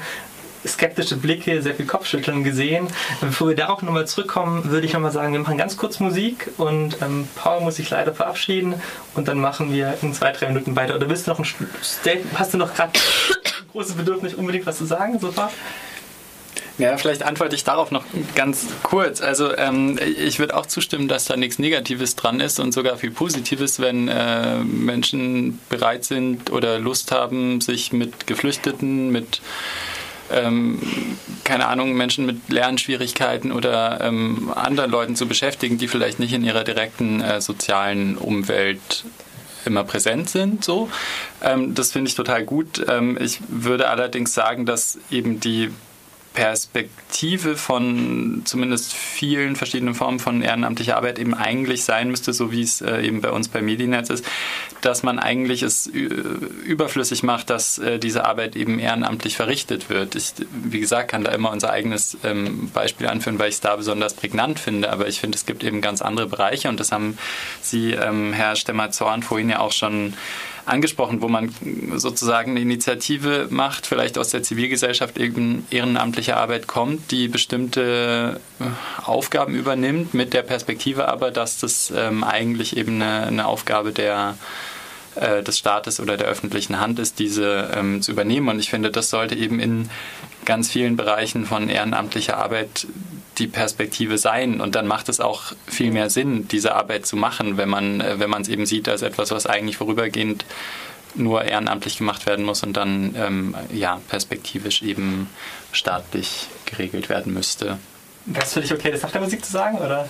[0.68, 2.88] skeptische Blicke, sehr viel Kopfschütteln gesehen.
[3.22, 7.02] Bevor wir darauf nochmal zurückkommen, würde ich nochmal sagen, wir machen ganz kurz Musik und
[7.02, 8.76] ähm, Paul muss sich leider verabschieden
[9.16, 10.96] und dann machen wir in zwei, drei Minuten weiter.
[10.96, 11.46] Oder willst du noch ein
[11.84, 12.92] Statement, hast du noch gerade
[13.72, 15.52] großes Bedürfnis, unbedingt was zu sagen sofort?
[16.78, 19.22] Ja, vielleicht antworte ich darauf noch ganz kurz.
[19.22, 23.12] Also ähm, ich würde auch zustimmen, dass da nichts Negatives dran ist und sogar viel
[23.12, 29.42] Positives, wenn äh, Menschen bereit sind oder Lust haben, sich mit Geflüchteten, mit
[30.34, 30.80] ähm,
[31.44, 36.44] keine Ahnung, Menschen mit Lernschwierigkeiten oder ähm, anderen Leuten zu beschäftigen, die vielleicht nicht in
[36.44, 39.06] ihrer direkten äh, sozialen Umwelt
[39.66, 40.64] immer präsent sind.
[40.64, 40.90] So,
[41.44, 42.84] ähm, das finde ich total gut.
[42.88, 45.72] Ähm, ich würde allerdings sagen, dass eben die
[46.34, 52.62] Perspektive von zumindest vielen verschiedenen Formen von ehrenamtlicher Arbeit eben eigentlich sein müsste, so wie
[52.62, 54.26] es äh, eben bei uns bei Medinetz ist,
[54.80, 60.16] dass man eigentlich es überflüssig macht, dass äh, diese Arbeit eben ehrenamtlich verrichtet wird.
[60.16, 63.76] Ich, wie gesagt, kann da immer unser eigenes ähm, Beispiel anführen, weil ich es da
[63.76, 67.18] besonders prägnant finde, aber ich finde, es gibt eben ganz andere Bereiche und das haben
[67.62, 70.14] Sie, ähm, Herr Stemmer-Zorn, vorhin ja auch schon
[70.66, 71.54] angesprochen, wo man
[71.96, 78.64] sozusagen eine Initiative macht, vielleicht aus der Zivilgesellschaft eben ehrenamtliche Arbeit kommt, die bestimmte äh,
[79.04, 84.36] Aufgaben übernimmt, mit der Perspektive aber, dass das ähm, eigentlich eben eine, eine Aufgabe der
[85.16, 88.48] äh, des Staates oder der öffentlichen Hand ist, diese ähm, zu übernehmen.
[88.48, 89.90] Und ich finde, das sollte eben in
[90.46, 92.88] ganz vielen Bereichen von ehrenamtlicher Arbeit
[93.38, 94.62] die Perspektive sein.
[94.62, 98.20] Und dann macht es auch viel mehr Sinn, diese Arbeit zu machen, wenn man äh,
[98.20, 100.46] wenn man es eben sieht als etwas, was eigentlich vorübergehend
[101.16, 105.30] nur ehrenamtlich gemacht werden muss und dann ähm, ja perspektivisch eben
[105.72, 107.80] staatlich geregelt werden müsste.
[108.26, 110.08] Wäre es für dich okay, das nach der Musik zu sagen, oder?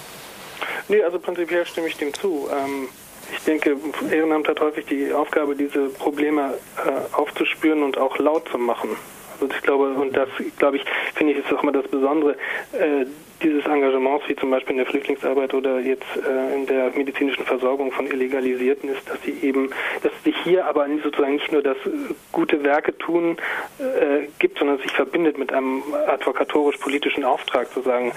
[0.88, 2.50] Nee, also prinzipiell stimme ich dem zu.
[2.52, 2.90] Ähm,
[3.34, 3.78] ich denke,
[4.12, 6.56] Ehrenamt hat häufig die Aufgabe, diese Probleme
[6.86, 8.90] äh, aufzuspüren und auch laut zu machen.
[9.42, 10.84] Also ich glaube, und das, glaube ich,
[11.16, 12.34] finde ich, ist auch immer das Besondere
[12.74, 13.06] äh,
[13.42, 17.92] dieses Engagements, wie zum Beispiel in der Flüchtlingsarbeit oder jetzt äh, in der medizinischen Versorgung
[17.92, 19.72] von Illegalisierten, ist, dass sie eben,
[20.04, 21.78] dass sich hier aber sozusagen nicht nur das
[22.32, 23.38] gute Werke tun
[23.80, 28.12] äh, gibt, sondern sich verbindet mit einem advokatorisch-politischen Auftrag, zu sagen,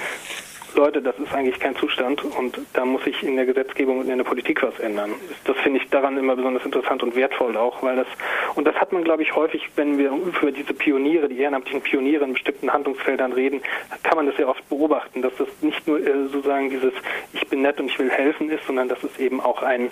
[0.75, 4.18] Leute, das ist eigentlich kein Zustand und da muss sich in der Gesetzgebung und in
[4.18, 5.14] der Politik was ändern.
[5.45, 8.07] Das finde ich daran immer besonders interessant und wertvoll auch, weil das,
[8.55, 12.25] und das hat man, glaube ich, häufig, wenn wir über diese Pioniere, die ehrenamtlichen Pioniere
[12.25, 13.62] in bestimmten Handlungsfeldern reden,
[14.03, 16.93] kann man das ja oft beobachten, dass das nicht nur äh, sozusagen dieses
[17.33, 19.91] Ich bin nett und ich will helfen ist, sondern dass es eben auch ein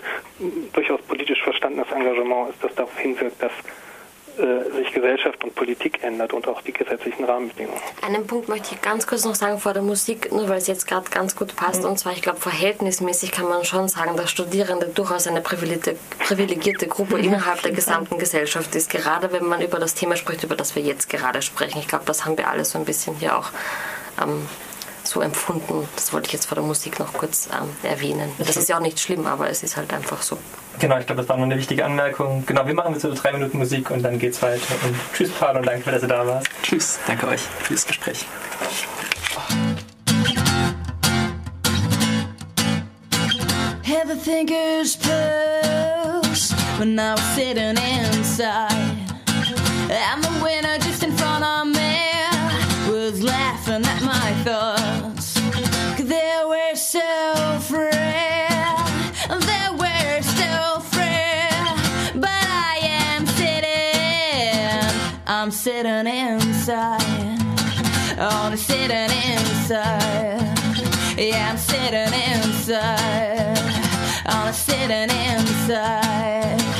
[0.73, 3.53] durchaus politisch verstandenes Engagement ist, das darauf hinwirkt, dass
[4.35, 7.79] sich Gesellschaft und Politik ändert und auch die gesetzlichen Rahmenbedingungen.
[8.01, 10.87] Einen Punkt möchte ich ganz kurz noch sagen vor der Musik, nur weil es jetzt
[10.87, 11.83] gerade ganz gut passt.
[11.83, 11.89] Mhm.
[11.89, 17.17] Und zwar, ich glaube, verhältnismäßig kann man schon sagen, dass Studierende durchaus eine privilegierte Gruppe
[17.17, 17.25] mhm.
[17.25, 18.89] innerhalb der gesamten Gesellschaft ist.
[18.89, 21.79] Gerade wenn man über das Thema spricht, über das wir jetzt gerade sprechen.
[21.79, 23.49] Ich glaube, das haben wir alle so ein bisschen hier auch
[24.21, 24.47] ähm,
[25.03, 25.87] so empfunden.
[25.95, 28.31] Das wollte ich jetzt vor der Musik noch kurz ähm, erwähnen.
[28.37, 30.37] Das ist ja auch nicht schlimm, aber es ist halt einfach so.
[30.79, 32.45] Genau, ich glaube, das war nur eine wichtige Anmerkung.
[32.45, 34.73] Genau, wir machen jetzt so drei Minuten Musik und dann geht's weiter.
[34.83, 36.47] Und tschüss, Paul, und danke, dass du da warst.
[36.63, 38.25] Tschüss, danke euch für das Gespräch.
[43.85, 48.72] Everything is past when I was sitting inside.
[65.73, 66.99] Sitting inside.
[68.19, 70.39] Oh, Only sitting inside.
[71.17, 73.57] Yeah, I'm sitting inside.
[74.27, 76.72] Oh, I'm sitting inside.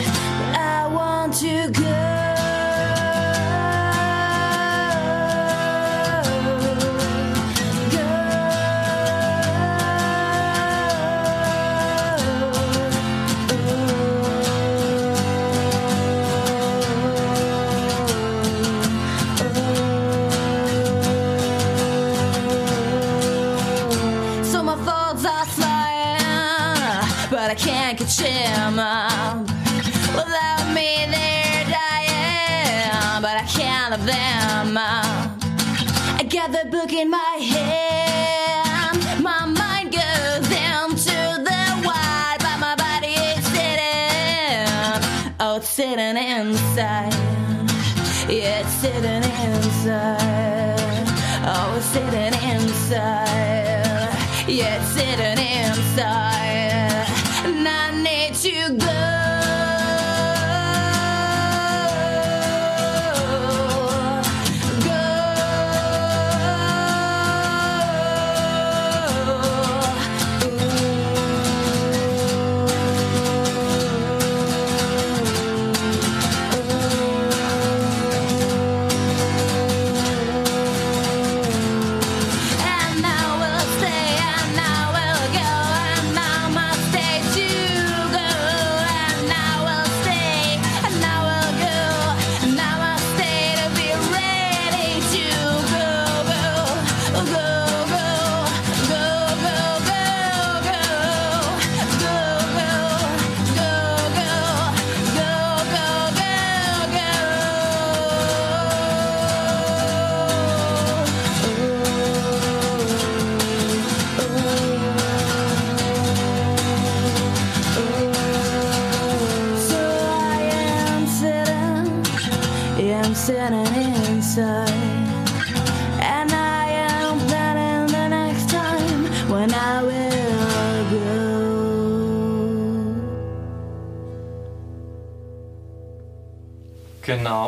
[55.19, 57.05] Inside
[57.45, 58.92] and I need to go.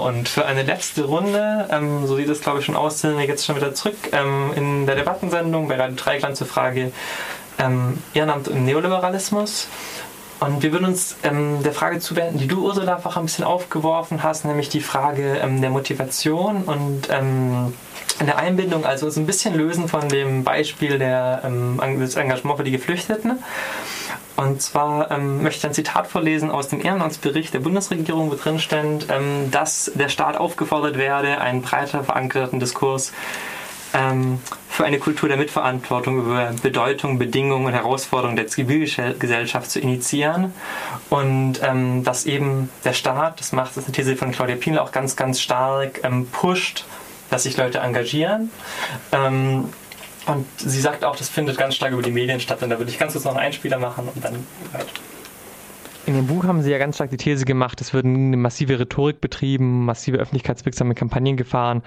[0.06, 3.26] Und für eine letzte Runde, ähm, so sieht es glaube ich schon aus, sind wir
[3.26, 6.92] jetzt schon wieder zurück ähm, in der Debattensendung bei Radio Dreiklang zur Frage
[7.58, 9.68] ähm, Ehrenamt und Neoliberalismus.
[10.40, 14.22] Und wir würden uns ähm, der Frage zuwenden, die du, Ursula, einfach ein bisschen aufgeworfen
[14.22, 17.74] hast, nämlich die Frage ähm, der Motivation und ähm,
[18.20, 22.64] der Einbindung, also so ein bisschen lösen von dem Beispiel der, ähm, des Engagement für
[22.64, 23.40] die Geflüchteten.
[24.36, 28.60] Und zwar ähm, möchte ich ein Zitat vorlesen aus dem Ehrenamtsbericht der Bundesregierung, wo drin
[28.60, 33.14] steht, ähm, dass der Staat aufgefordert werde, einen breiter verankerten Diskurs
[33.94, 40.54] ähm, für eine Kultur der Mitverantwortung über Bedeutung, Bedingungen und Herausforderungen der Zivilgesellschaft zu initiieren.
[41.10, 44.92] Und ähm, dass eben der Staat, das macht das eine These von Claudia Pienl auch
[44.92, 46.84] ganz, ganz stark, ähm, pusht,
[47.30, 48.52] dass sich Leute engagieren.
[50.28, 52.62] Und sie sagt auch, das findet ganz stark über die Medien statt.
[52.64, 54.34] Und da würde ich ganz kurz noch einen Einspieler machen und dann.
[54.74, 54.88] Halt.
[56.08, 58.80] In dem Buch haben Sie ja ganz stark die These gemacht, es würden eine massive
[58.80, 61.82] Rhetorik betrieben, massive öffentlichkeitswirksame Kampagnen gefahren,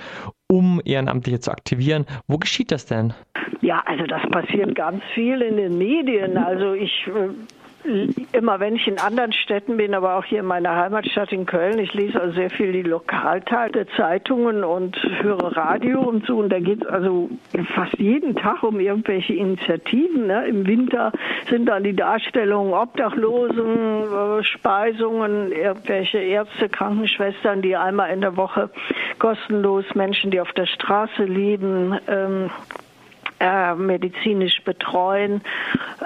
[0.49, 2.05] um Ehrenamtliche zu aktivieren.
[2.26, 3.14] Wo geschieht das denn?
[3.61, 6.36] Ja, also das passiert ganz viel in den Medien.
[6.36, 7.28] Also ich äh,
[8.33, 11.79] immer wenn ich in anderen Städten bin, aber auch hier in meiner Heimatstadt in Köln,
[11.79, 16.39] ich lese also sehr viel die Lokalteile der Zeitungen und höre Radio und so.
[16.39, 17.31] Und da geht es also
[17.74, 20.26] fast jeden Tag um irgendwelche Initiativen.
[20.26, 20.47] Ne?
[20.47, 21.12] Im Winter
[21.49, 28.70] sind dann die Darstellungen Obdachlosen, äh, Speisungen, irgendwelche Ärzte, Krankenschwestern, die einmal in der Woche
[29.18, 32.51] kostenlos Menschen, die auf der Straße leben, ähm,
[33.41, 35.43] äh, medizinisch betreuen.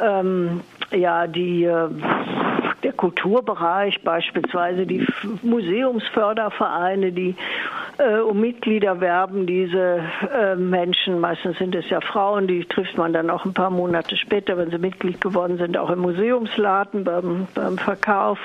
[0.00, 0.60] Ähm,
[0.94, 1.88] ja, die, äh,
[2.82, 5.06] der Kulturbereich, beispielsweise die
[5.42, 7.36] Museumsfördervereine, die
[7.98, 11.20] äh, um Mitglieder werben diese äh, Menschen.
[11.20, 14.70] Meistens sind es ja Frauen, die trifft man dann auch ein paar Monate später, wenn
[14.70, 18.38] sie Mitglied geworden sind, auch im Museumsladen beim, beim Verkauf.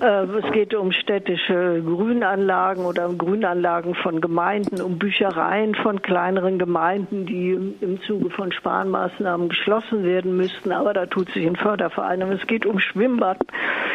[0.00, 6.58] Äh, es geht um städtische Grünanlagen oder um Grünanlagen von Gemeinden, um Büchereien von kleineren
[6.58, 10.72] Gemeinden, die im Zuge von Sparmaßnahmen geschlossen werden müssten.
[10.72, 12.22] Aber da tut sich ein Förderverein.
[12.22, 13.38] Es geht um Schwimmbad,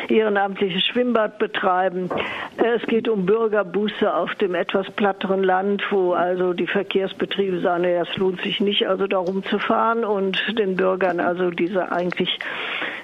[0.07, 2.09] ehrenamtliches Schwimmbad betreiben.
[2.57, 8.15] Es geht um Bürgerbusse auf dem etwas platteren Land, wo also die Verkehrsbetriebe sagen, es
[8.17, 12.39] lohnt sich nicht, also darum zu fahren und den Bürgern also diese eigentlich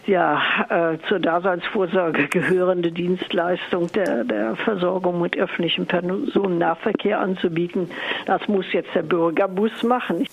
[0.08, 0.40] ja,
[0.70, 7.90] äh, zur Daseinsvorsorge gehörende Dienstleistung der, der Versorgung mit öffentlichem Personennahverkehr anzubieten.
[8.28, 10.28] Das muss jetzt der Bürgerbus machen.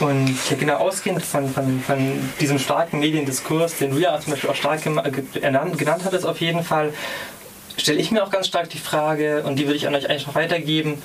[0.00, 4.56] Und genau ausgehend von, von, von diesem starken Mediendiskurs, den du ja zum Beispiel auch
[4.56, 6.92] stark genannt, hattest auf jeden Fall,
[7.76, 10.26] stelle ich mir auch ganz stark die Frage, und die würde ich an euch eigentlich
[10.26, 11.00] noch weitergeben,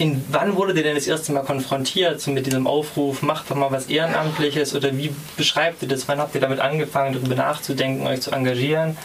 [0.00, 3.56] in, wann wurde ihr denn das erste Mal konfrontiert so mit diesem Aufruf, macht doch
[3.56, 6.08] mal was Ehrenamtliches oder wie beschreibt ihr das?
[6.08, 8.96] Wann habt ihr damit angefangen, darüber nachzudenken, euch zu engagieren?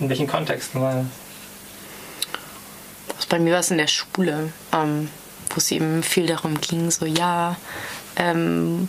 [0.00, 1.04] In welchen Kontexten war
[3.08, 3.26] das?
[3.26, 5.10] Bei mir war es in der Schule, ähm,
[5.54, 7.56] wo es eben viel darum ging, so ja,
[8.16, 8.88] ähm,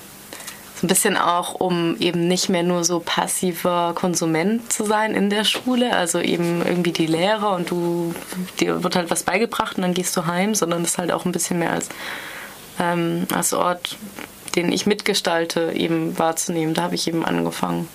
[0.76, 5.30] so ein bisschen auch, um eben nicht mehr nur so passiver Konsument zu sein in
[5.30, 8.14] der Schule, also eben irgendwie die Lehrer und du,
[8.60, 11.32] dir wird halt was beigebracht und dann gehst du heim, sondern das halt auch ein
[11.32, 11.88] bisschen mehr als,
[12.80, 13.98] ähm, als Ort,
[14.56, 16.74] den ich mitgestalte, eben wahrzunehmen.
[16.74, 17.88] Da habe ich eben angefangen.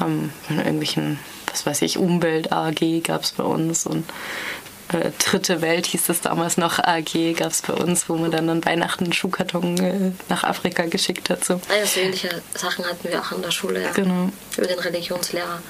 [0.00, 1.18] Ähm, in irgendwelchen,
[1.50, 4.04] was weiß ich, Umwelt AG gab es bei uns und
[4.94, 8.48] äh, Dritte Welt hieß es damals noch AG, gab es bei uns, wo man dann
[8.48, 11.44] an Weihnachten einen Schuhkarton äh, nach Afrika geschickt hat.
[11.44, 11.54] So.
[11.54, 13.90] Ja, so ähnliche Sachen hatten wir auch in der Schule, ja.
[13.92, 14.30] Genau.
[14.56, 15.60] Über den Religionslehrer.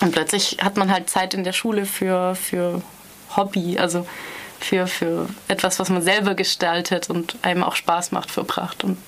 [0.00, 2.82] Und plötzlich hat man halt Zeit in der Schule für, für
[3.36, 4.06] Hobby, also
[4.60, 8.84] für, für etwas, was man selber gestaltet und einem auch Spaß macht, verbracht.
[8.84, 8.98] Und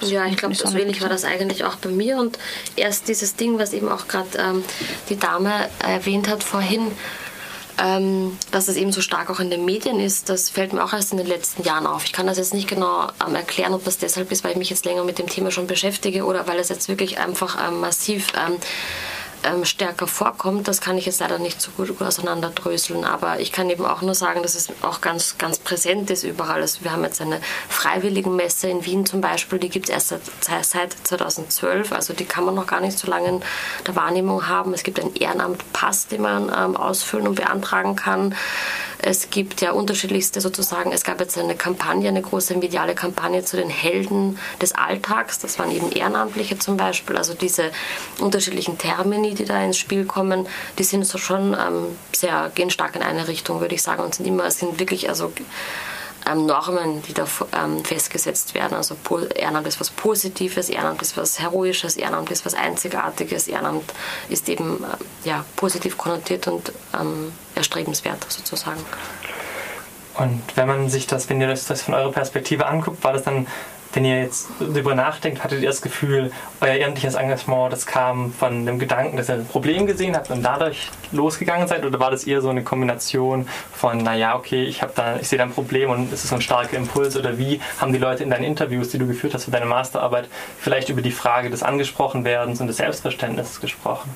[0.00, 2.18] ja, ich glaube, so ähnlich war das eigentlich auch bei mir.
[2.18, 2.38] Und
[2.76, 4.64] erst dieses Ding, was eben auch gerade ähm,
[5.08, 6.92] die Dame erwähnt hat vorhin,
[7.78, 10.92] ähm, dass es eben so stark auch in den Medien ist, das fällt mir auch
[10.92, 12.04] erst in den letzten Jahren auf.
[12.04, 14.70] Ich kann das jetzt nicht genau ähm, erklären, ob das deshalb ist, weil ich mich
[14.70, 18.28] jetzt länger mit dem Thema schon beschäftige oder weil es jetzt wirklich einfach ähm, massiv
[19.44, 23.04] ähm, stärker vorkommt, das kann ich jetzt leider nicht so gut auseinanderdröseln.
[23.04, 26.60] Aber ich kann eben auch nur sagen, dass es auch ganz, ganz präsent ist überall.
[26.60, 30.08] Also wir haben jetzt eine Freiwilligenmesse in Wien zum Beispiel, die gibt es erst
[30.40, 31.92] seit, seit 2012.
[31.92, 33.42] Also die kann man noch gar nicht so lange in
[33.86, 34.74] der Wahrnehmung haben.
[34.74, 38.34] Es gibt einen Ehrenamtpass, den man ähm, ausfüllen und beantragen kann.
[39.00, 43.56] Es gibt ja unterschiedlichste sozusagen, es gab jetzt eine Kampagne, eine große mediale Kampagne zu
[43.56, 45.38] den Helden des Alltags.
[45.38, 47.16] Das waren eben Ehrenamtliche zum Beispiel.
[47.16, 47.70] Also diese
[48.18, 50.46] unterschiedlichen Termini, die da ins Spiel kommen,
[50.78, 54.14] die sind so schon ähm, sehr, gehen stark in eine Richtung, würde ich sagen, und
[54.14, 55.32] sind immer, sind wirklich, also
[56.30, 58.74] ähm, Normen, die da ähm, festgesetzt werden.
[58.74, 58.96] Also
[59.34, 63.92] Ehrenamt ist was Positives, Ehrenamt ist was Heroisches, Ehrenamt ist was Einzigartiges, Ehrenamt
[64.28, 68.84] ist eben äh, ja, positiv konnotiert und ähm, erstrebenswert sozusagen.
[70.18, 73.22] Und wenn man sich das, wenn ihr das, das von eurer Perspektive anguckt, war das
[73.22, 73.46] dann
[73.92, 76.30] wenn ihr jetzt darüber nachdenkt, hattet ihr das Gefühl,
[76.60, 80.42] euer ehrenliches Engagement, das kam von dem Gedanken, dass ihr ein Problem gesehen habt und
[80.42, 81.84] dadurch losgegangen seid?
[81.84, 84.82] Oder war das eher so eine Kombination von, naja, okay, ich,
[85.20, 87.16] ich sehe da ein Problem und es ist so ein starker Impuls?
[87.16, 90.28] Oder wie haben die Leute in deinen Interviews, die du geführt hast für deine Masterarbeit,
[90.58, 94.10] vielleicht über die Frage des Angesprochenwerdens und des Selbstverständnisses gesprochen?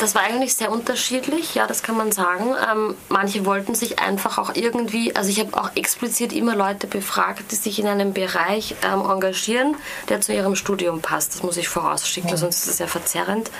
[0.00, 2.54] Das war eigentlich sehr unterschiedlich, ja, das kann man sagen.
[2.72, 7.52] Ähm, manche wollten sich einfach auch irgendwie, also ich habe auch explizit immer Leute befragt,
[7.52, 9.76] die sich in einem Bereich ähm, engagieren,
[10.08, 11.34] der zu ihrem Studium passt.
[11.34, 12.36] Das muss ich vorausschicken, ja.
[12.38, 13.50] sonst ist es sehr verzerrend.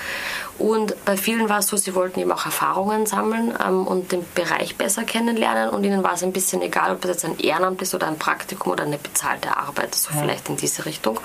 [0.61, 4.22] Und bei vielen war es so, sie wollten eben auch Erfahrungen sammeln ähm, und den
[4.34, 7.80] Bereich besser kennenlernen und ihnen war es ein bisschen egal, ob das jetzt ein Ehrenamt
[7.80, 10.20] ist oder ein Praktikum oder eine bezahlte Arbeit, so ja.
[10.20, 11.18] vielleicht in diese Richtung.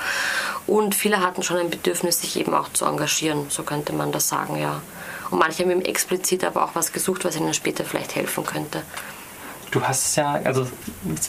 [0.67, 4.29] Und viele hatten schon ein Bedürfnis, sich eben auch zu engagieren, so könnte man das
[4.29, 4.81] sagen, ja.
[5.31, 8.83] Und manche haben eben explizit aber auch was gesucht, was ihnen später vielleicht helfen könnte.
[9.71, 10.67] Du hast ja, also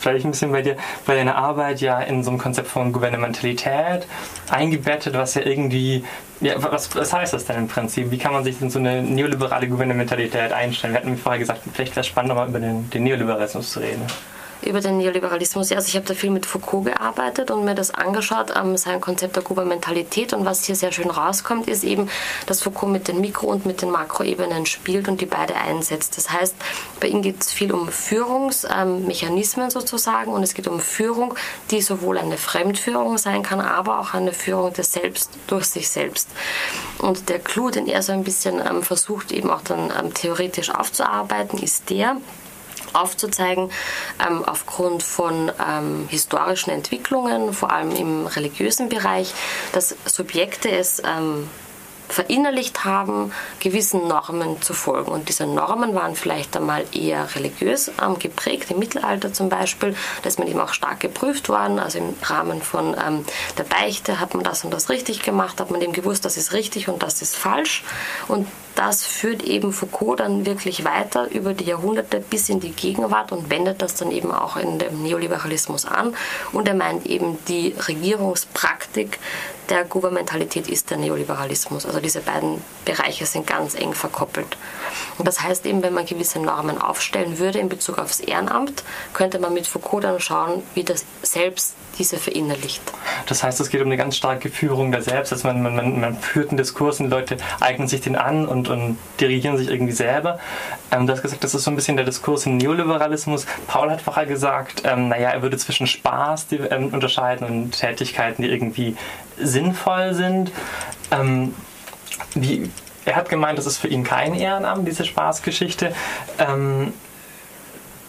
[0.00, 4.06] vielleicht ein bisschen bei dir, bei deiner Arbeit ja in so einem Konzept von Gouvernementalität
[4.50, 6.04] eingebettet, was ja irgendwie,
[6.40, 8.10] ja, was, was heißt das denn im Prinzip?
[8.10, 10.94] Wie kann man sich in so eine neoliberale Gouvernementalität einstellen?
[10.94, 14.02] Wir hatten vorher gesagt, vielleicht wäre es spannend, mal über den, den Neoliberalismus zu reden.
[14.62, 15.72] Über den Neoliberalismus.
[15.72, 19.36] Also ich habe da viel mit Foucault gearbeitet und mir das angeschaut, ähm, sein Konzept
[19.36, 20.32] der Gouvernementalität.
[20.32, 22.08] Und was hier sehr schön rauskommt, ist eben,
[22.46, 26.16] dass Foucault mit den Mikro- und mit den Makroebenen spielt und die beide einsetzt.
[26.16, 26.54] Das heißt,
[27.00, 31.34] bei ihm geht es viel um Führungsmechanismen ähm, sozusagen und es geht um Führung,
[31.70, 36.28] die sowohl eine Fremdführung sein kann, aber auch eine Führung des Selbst durch sich selbst.
[36.98, 40.70] Und der Clou, den er so ein bisschen ähm, versucht eben auch dann ähm, theoretisch
[40.70, 42.16] aufzuarbeiten, ist der,
[42.96, 43.70] aufzuzeigen,
[44.26, 49.32] ähm, aufgrund von ähm, historischen Entwicklungen, vor allem im religiösen Bereich,
[49.72, 51.48] dass Subjekte es ähm,
[52.08, 55.10] verinnerlicht haben, gewissen Normen zu folgen.
[55.10, 59.94] Und diese Normen waren vielleicht einmal eher religiös ähm, geprägt, im Mittelalter zum Beispiel.
[60.22, 61.78] Da ist man eben auch stark geprüft worden.
[61.78, 63.24] Also im Rahmen von ähm,
[63.58, 66.52] der Beichte hat man das und das richtig gemacht, hat man eben gewusst, das ist
[66.52, 67.84] richtig und das ist falsch.
[68.28, 73.32] Und das führt eben Foucault dann wirklich weiter über die Jahrhunderte bis in die Gegenwart
[73.32, 76.14] und wendet das dann eben auch in dem Neoliberalismus an.
[76.52, 79.18] Und er meint eben, die Regierungspraktik
[79.70, 81.86] der Gouvernementalität ist der Neoliberalismus.
[81.86, 84.56] Also diese beiden Bereiche sind ganz eng verkoppelt.
[85.18, 89.38] Und das heißt eben, wenn man gewisse Normen aufstellen würde in Bezug aufs Ehrenamt, könnte
[89.38, 92.82] man mit Foucault dann schauen, wie das selbst diese verinnerlicht.
[93.26, 95.32] Das heißt, es geht um eine ganz starke Führung der Selbst.
[95.32, 98.68] Also man, man, man führt einen Diskurs und die Leute eignen sich den an und,
[98.68, 100.38] und dirigieren sich irgendwie selber.
[100.90, 103.46] Ähm, du hast gesagt, das ist so ein bisschen der Diskurs im Neoliberalismus.
[103.66, 108.42] Paul hat vorher gesagt, ähm, naja, er würde zwischen Spaß die, ähm, unterscheiden und Tätigkeiten,
[108.42, 108.96] die irgendwie
[109.38, 110.52] sinnvoll sind.
[111.10, 111.54] Ähm,
[112.34, 112.70] wie,
[113.06, 115.94] er hat gemeint, das ist für ihn kein Ehrenamt, diese Spaßgeschichte.
[116.38, 116.92] Ähm,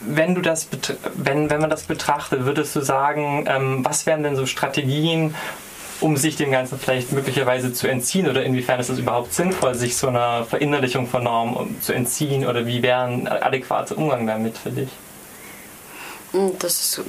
[0.02, 0.68] wenn du das
[1.16, 5.36] wenn, wenn man das betrachtet, würdest du sagen, ähm, was wären denn so Strategien,
[6.02, 9.96] um sich dem Ganzen vielleicht möglicherweise zu entziehen oder inwiefern ist es überhaupt sinnvoll, sich
[9.98, 14.72] so einer Verinnerlichung von Normen zu entziehen oder wie wäre ein adäquater Umgang damit für
[14.72, 14.90] dich?
[16.60, 17.02] Das ist,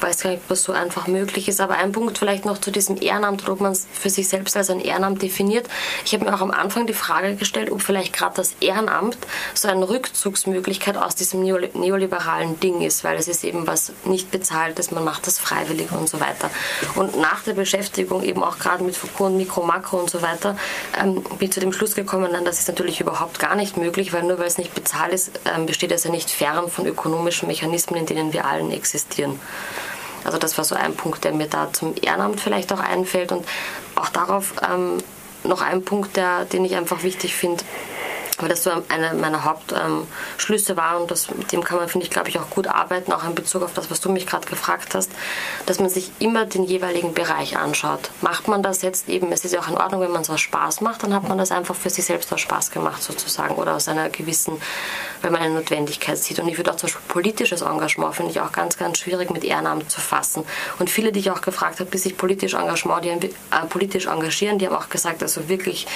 [0.00, 1.60] weiß gar nicht, was so einfach möglich ist.
[1.60, 4.56] Aber ein Punkt vielleicht noch zu diesem Ehrenamt oder ob man es für sich selbst
[4.56, 5.66] als ein Ehrenamt definiert.
[6.04, 9.16] Ich habe mir auch am Anfang die Frage gestellt, ob vielleicht gerade das Ehrenamt
[9.54, 14.90] so eine Rückzugsmöglichkeit aus diesem neoliberalen Ding ist, weil es ist eben was nicht bezahltes,
[14.90, 16.50] man macht das freiwillig und so weiter.
[16.94, 20.56] Und nach der Beschäftigung eben auch gerade mit Foucault und Mikro, Makro und so weiter,
[21.00, 24.12] ähm, bin ich zu dem Schluss gekommen, nein, das ist natürlich überhaupt gar nicht möglich,
[24.12, 27.48] weil nur weil es nicht bezahlt ist, ähm, besteht es ja nicht fern von ökonomischen
[27.48, 29.38] Mechanismen, in denen wir allen Schulen existieren.
[30.24, 33.46] Also das war so ein Punkt, der mir da zum Ehrenamt vielleicht auch einfällt und
[33.94, 34.98] auch darauf ähm,
[35.44, 37.62] noch ein Punkt, der, den ich einfach wichtig finde,
[38.38, 42.04] weil das so einer meiner Hauptschlüsse ähm, war und das, mit dem kann man, finde
[42.04, 44.46] ich, glaube ich, auch gut arbeiten, auch in Bezug auf das, was du mich gerade
[44.46, 45.10] gefragt hast,
[45.64, 48.10] dass man sich immer den jeweiligen Bereich anschaut.
[48.20, 50.40] Macht man das jetzt eben, es ist ja auch in Ordnung, wenn man es aus
[50.40, 53.74] Spaß macht, dann hat man das einfach für sich selbst aus Spaß gemacht sozusagen oder
[53.74, 54.60] aus einer gewissen,
[55.22, 56.38] wenn man eine Notwendigkeit sieht.
[56.38, 59.44] Und ich würde auch zum Beispiel politisches Engagement, finde ich auch ganz, ganz schwierig mit
[59.44, 60.44] Ehrenamt zu fassen.
[60.78, 64.58] Und viele, die ich auch gefragt habe, die sich politisch Engagement, die, äh, politisch engagieren,
[64.58, 65.86] die haben auch gesagt, also wirklich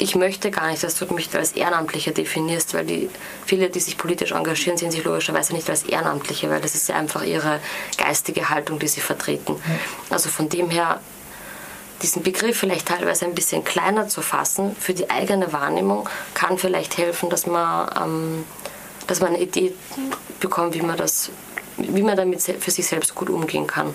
[0.00, 3.10] ich möchte gar nicht, dass du mich als Ehrenamtlicher definierst, weil die,
[3.44, 6.96] viele, die sich politisch engagieren, sehen sich logischerweise nicht als Ehrenamtliche, weil das ist ja
[6.96, 7.60] einfach ihre
[7.98, 9.56] geistige Haltung, die sie vertreten.
[10.08, 11.00] Also von dem her
[12.00, 16.96] diesen Begriff vielleicht teilweise ein bisschen kleiner zu fassen für die eigene Wahrnehmung kann vielleicht
[16.96, 18.44] helfen, dass man, ähm,
[19.06, 19.74] dass man eine Idee
[20.40, 21.30] bekommt, wie man, das,
[21.76, 23.94] wie man damit für sich selbst gut umgehen kann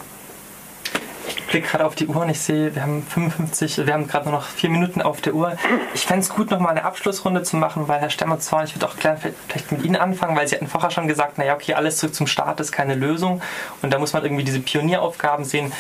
[1.56, 4.40] blicke gerade auf die Uhr und ich sehe, wir haben 55, wir haben gerade nur
[4.40, 5.58] noch vier Minuten auf der Uhr.
[5.94, 8.88] Ich fände es gut, nochmal eine Abschlussrunde zu machen, weil Herr Stemmer zwar, ich würde
[8.88, 11.98] auch gerne vielleicht mit Ihnen anfangen, weil Sie hatten vorher schon gesagt, naja, okay, alles
[11.98, 13.42] zurück zum Start ist keine Lösung
[13.82, 15.72] und da muss man irgendwie diese Pionieraufgaben sehen.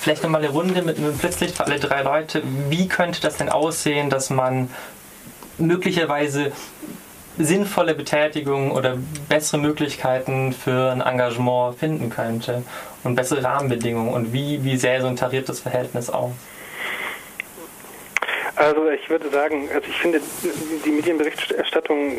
[0.00, 2.42] Vielleicht nochmal eine Runde mit einem Blitzlicht für alle drei Leute.
[2.68, 4.68] Wie könnte das denn aussehen, dass man
[5.58, 6.52] möglicherweise
[7.38, 8.98] sinnvolle Betätigung oder
[9.28, 12.64] bessere Möglichkeiten für ein Engagement finden könnte
[13.04, 16.32] und bessere Rahmenbedingungen und wie, wie sähe so ein tariertes Verhältnis aus?
[18.56, 20.20] Also ich würde sagen, also ich finde
[20.84, 22.18] die Medienberichterstattung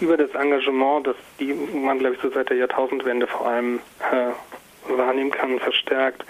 [0.00, 3.80] über das Engagement, das die man glaube ich so seit der Jahrtausendwende vor allem
[4.12, 4.30] äh,
[4.88, 6.24] wahrnehmen kann, verstärkt,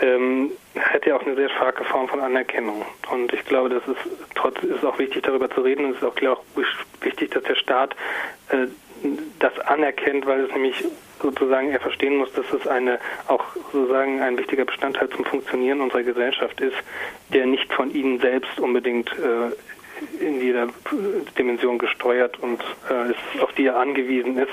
[0.00, 2.84] ähm, hat ja auch eine sehr starke Form von Anerkennung.
[3.10, 3.98] Und ich glaube, das ist
[4.34, 5.86] trotz ist auch wichtig darüber zu reden.
[5.86, 7.96] Und es ist auch, ich, wichtig, dass der Staat
[8.50, 8.66] äh,
[9.38, 10.84] das anerkennt, weil es nämlich
[11.20, 16.02] sozusagen er verstehen muss, dass es eine auch sozusagen ein wichtiger Bestandteil zum Funktionieren unserer
[16.02, 16.76] Gesellschaft ist,
[17.32, 20.68] der nicht von ihnen selbst unbedingt äh, in jeder
[21.38, 24.52] Dimension gesteuert und äh, ist, auf die er angewiesen ist,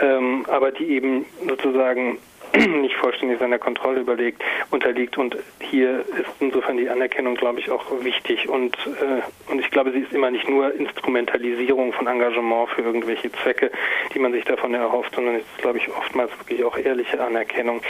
[0.00, 2.18] ähm, aber die eben sozusagen
[2.80, 5.18] nicht vollständig seiner Kontrolle überlegt, unterliegt.
[5.18, 8.48] Und hier ist insofern die Anerkennung, glaube ich, auch wichtig.
[8.48, 13.30] Und, äh, und ich glaube, sie ist immer nicht nur Instrumentalisierung von Engagement für irgendwelche
[13.32, 13.70] Zwecke,
[14.14, 17.82] die man sich davon erhofft, sondern es ist, glaube ich, oftmals wirklich auch ehrliche Anerkennung.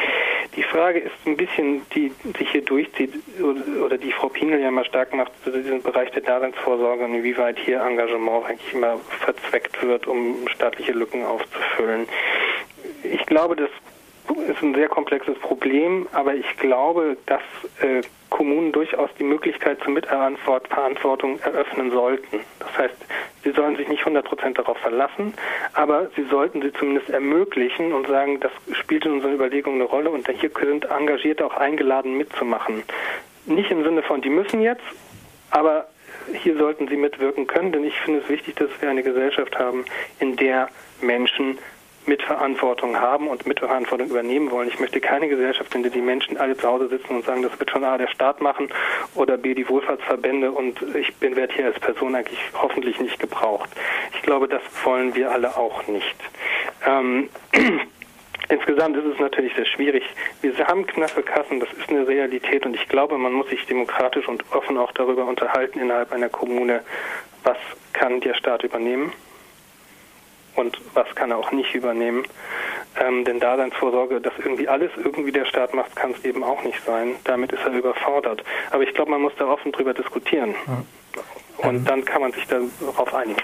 [0.57, 3.13] Die Frage ist ein bisschen, die sich hier durchzieht
[3.85, 7.59] oder die Frau Pingel ja mal stark macht, also diesen Bereich der Daseinsvorsorge und inwieweit
[7.59, 12.07] hier Engagement eigentlich immer verzweckt wird, um staatliche Lücken aufzufüllen.
[13.03, 13.71] Ich glaube, das
[14.57, 17.43] ist ein sehr komplexes Problem, aber ich glaube, dass
[17.81, 22.41] äh, Kommunen durchaus die Möglichkeit zur Mitverantwortung eröffnen sollten.
[22.59, 22.97] Das heißt,
[23.45, 25.35] sie sollen sich nicht 100 Prozent darauf verlassen,
[25.75, 30.11] aber sie sollten sie zumindest ermöglichen und sagen, das spielt in unseren Überlegungen eine Rolle
[30.11, 32.83] und hier sind Engagierte auch eingeladen mitzumachen.
[33.47, 34.85] Nicht im Sinne von, die müssen jetzt,
[35.51, 35.87] aber
[36.33, 39.85] hier sollten sie mitwirken können, denn ich finde es wichtig, dass wir eine Gesellschaft haben,
[40.19, 40.69] in der
[41.01, 41.59] Menschen
[42.07, 44.69] Mitverantwortung haben und Mitverantwortung übernehmen wollen.
[44.69, 47.59] Ich möchte keine Gesellschaft, in der die Menschen alle zu Hause sitzen und sagen, das
[47.59, 48.69] wird schon A, der Staat machen
[49.15, 53.69] oder B, die Wohlfahrtsverbände und ich bin werde hier als Person eigentlich hoffentlich nicht gebraucht.
[54.15, 56.17] Ich glaube, das wollen wir alle auch nicht.
[56.87, 57.29] Ähm,
[58.49, 60.05] Insgesamt ist es natürlich sehr schwierig.
[60.41, 64.29] Wir haben knappe Kassen, das ist eine Realität und ich glaube, man muss sich demokratisch
[64.29, 66.83] und offen auch darüber unterhalten innerhalb einer Kommune,
[67.43, 67.57] was
[67.93, 69.13] kann der Staat übernehmen
[70.57, 72.25] und was kann er auch nicht übernehmen.
[72.99, 76.83] Ähm, denn Daseinsvorsorge, dass irgendwie alles irgendwie der Staat macht, kann es eben auch nicht
[76.85, 77.15] sein.
[77.25, 78.43] Damit ist er überfordert.
[78.71, 80.55] Aber ich glaube, man muss da offen drüber diskutieren.
[80.67, 80.83] Ja.
[81.69, 83.41] Und ähm, dann kann man sich darauf einigen.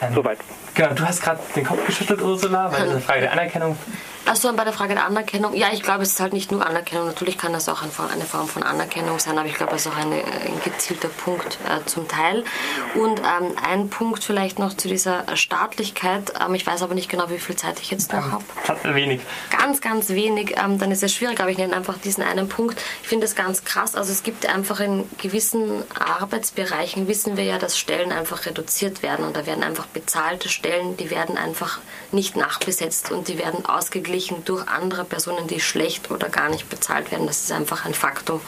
[0.00, 0.38] Ähm, Soweit.
[0.74, 3.76] Genau, du hast gerade den Kopf geschüttelt, Ursula, weil eine Frage der Anerkennung
[4.26, 7.06] Achso, bei der Frage der Anerkennung, ja, ich glaube, es ist halt nicht nur Anerkennung.
[7.06, 9.96] Natürlich kann das auch eine Form von Anerkennung sein, aber ich glaube, es ist auch
[9.96, 12.44] eine, ein gezielter Punkt äh, zum Teil.
[12.94, 16.32] Und ähm, ein Punkt vielleicht noch zu dieser Staatlichkeit.
[16.40, 18.44] Ähm, ich weiß aber nicht genau, wie viel Zeit ich jetzt noch habe.
[18.94, 19.20] Wenig.
[19.58, 20.54] Ganz, ganz wenig.
[20.62, 22.80] Ähm, dann ist es schwierig, aber ich nenne einfach diesen einen Punkt.
[23.02, 23.94] Ich finde es ganz krass.
[23.94, 29.24] Also es gibt einfach in gewissen Arbeitsbereichen, wissen wir ja, dass Stellen einfach reduziert werden
[29.24, 31.78] und da werden einfach bezahlte Stellen, die werden einfach
[32.12, 36.68] nicht nachbesetzt und die werden ausgeglichen ausgeglichen durch andere Personen, die schlecht oder gar nicht
[36.68, 37.26] bezahlt werden.
[37.26, 38.40] Das ist einfach ein Faktum.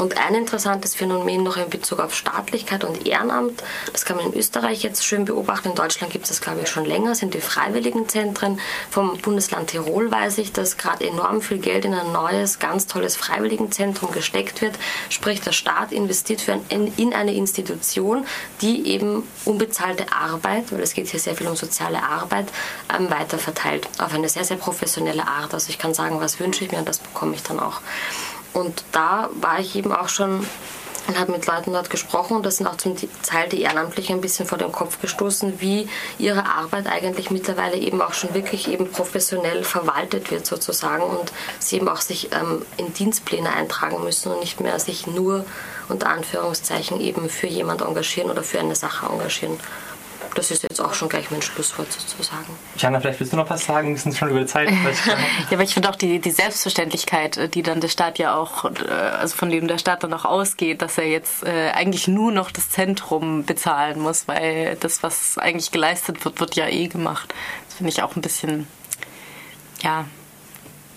[0.00, 4.34] Und ein interessantes Phänomen noch in Bezug auf Staatlichkeit und Ehrenamt, das kann man in
[4.34, 5.68] Österreich jetzt schön beobachten.
[5.68, 8.60] In Deutschland gibt es das, glaube ich, schon länger, sind die Freiwilligenzentren.
[8.90, 13.14] Vom Bundesland Tirol weiß ich, dass gerade enorm viel Geld in ein neues, ganz tolles
[13.16, 14.74] Freiwilligenzentrum gesteckt wird.
[15.10, 18.24] Sprich, der Staat investiert für ein, in eine Institution,
[18.62, 22.46] die eben unbezahlte Arbeit, weil es geht hier sehr viel um soziale Arbeit,
[22.98, 23.86] ähm, weiterverteilt.
[23.98, 25.52] Auf eine sehr, sehr professionelle Art.
[25.52, 27.82] Also ich kann sagen, was wünsche ich mir und das bekomme ich dann auch.
[28.52, 30.44] Und da war ich eben auch schon
[31.10, 34.20] und habe mit Leuten dort gesprochen und das sind auch zum Teil die Ehrenamtlichen ein
[34.20, 35.88] bisschen vor den Kopf gestoßen, wie
[36.18, 41.76] ihre Arbeit eigentlich mittlerweile eben auch schon wirklich eben professionell verwaltet wird sozusagen und sie
[41.76, 45.44] eben auch sich ähm, in Dienstpläne eintragen müssen und nicht mehr sich nur
[45.88, 49.58] unter Anführungszeichen eben für jemand engagieren oder für eine Sache engagieren
[50.40, 52.46] das ist jetzt auch schon gleich mein Schlusswort sozusagen.
[52.78, 53.90] Jana, vielleicht willst du noch was sagen?
[53.90, 54.70] Wir sind schon über die Zeit.
[55.06, 55.16] ja,
[55.52, 58.88] aber ich finde auch die, die Selbstverständlichkeit, äh, die dann der Staat ja auch, äh,
[58.90, 62.50] also von dem der Staat dann auch ausgeht, dass er jetzt äh, eigentlich nur noch
[62.50, 67.34] das Zentrum bezahlen muss, weil das, was eigentlich geleistet wird, wird ja eh gemacht.
[67.66, 68.66] Das finde ich auch ein bisschen,
[69.82, 70.06] ja,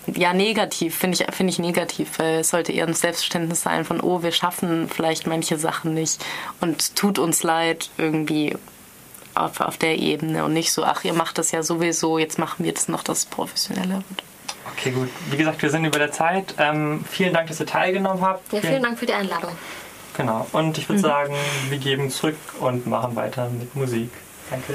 [0.07, 3.99] ja, negativ, finde ich, find ich negativ, weil es sollte eher ein Selbstverständnis sein von,
[3.99, 6.23] oh, wir schaffen vielleicht manche Sachen nicht
[6.61, 8.55] und tut uns leid irgendwie
[9.35, 12.63] auf, auf der Ebene und nicht so, ach, ihr macht das ja sowieso, jetzt machen
[12.63, 14.03] wir jetzt noch das Professionelle.
[14.71, 15.09] Okay, gut.
[15.29, 16.55] Wie gesagt, wir sind über der Zeit.
[16.57, 18.51] Ähm, vielen Dank, dass ihr teilgenommen habt.
[18.53, 19.51] Ja, vielen Dank für die Einladung.
[20.15, 20.47] Genau.
[20.51, 21.03] Und ich würde mhm.
[21.03, 21.35] sagen,
[21.69, 24.09] wir geben zurück und machen weiter mit Musik.
[24.49, 24.65] Danke.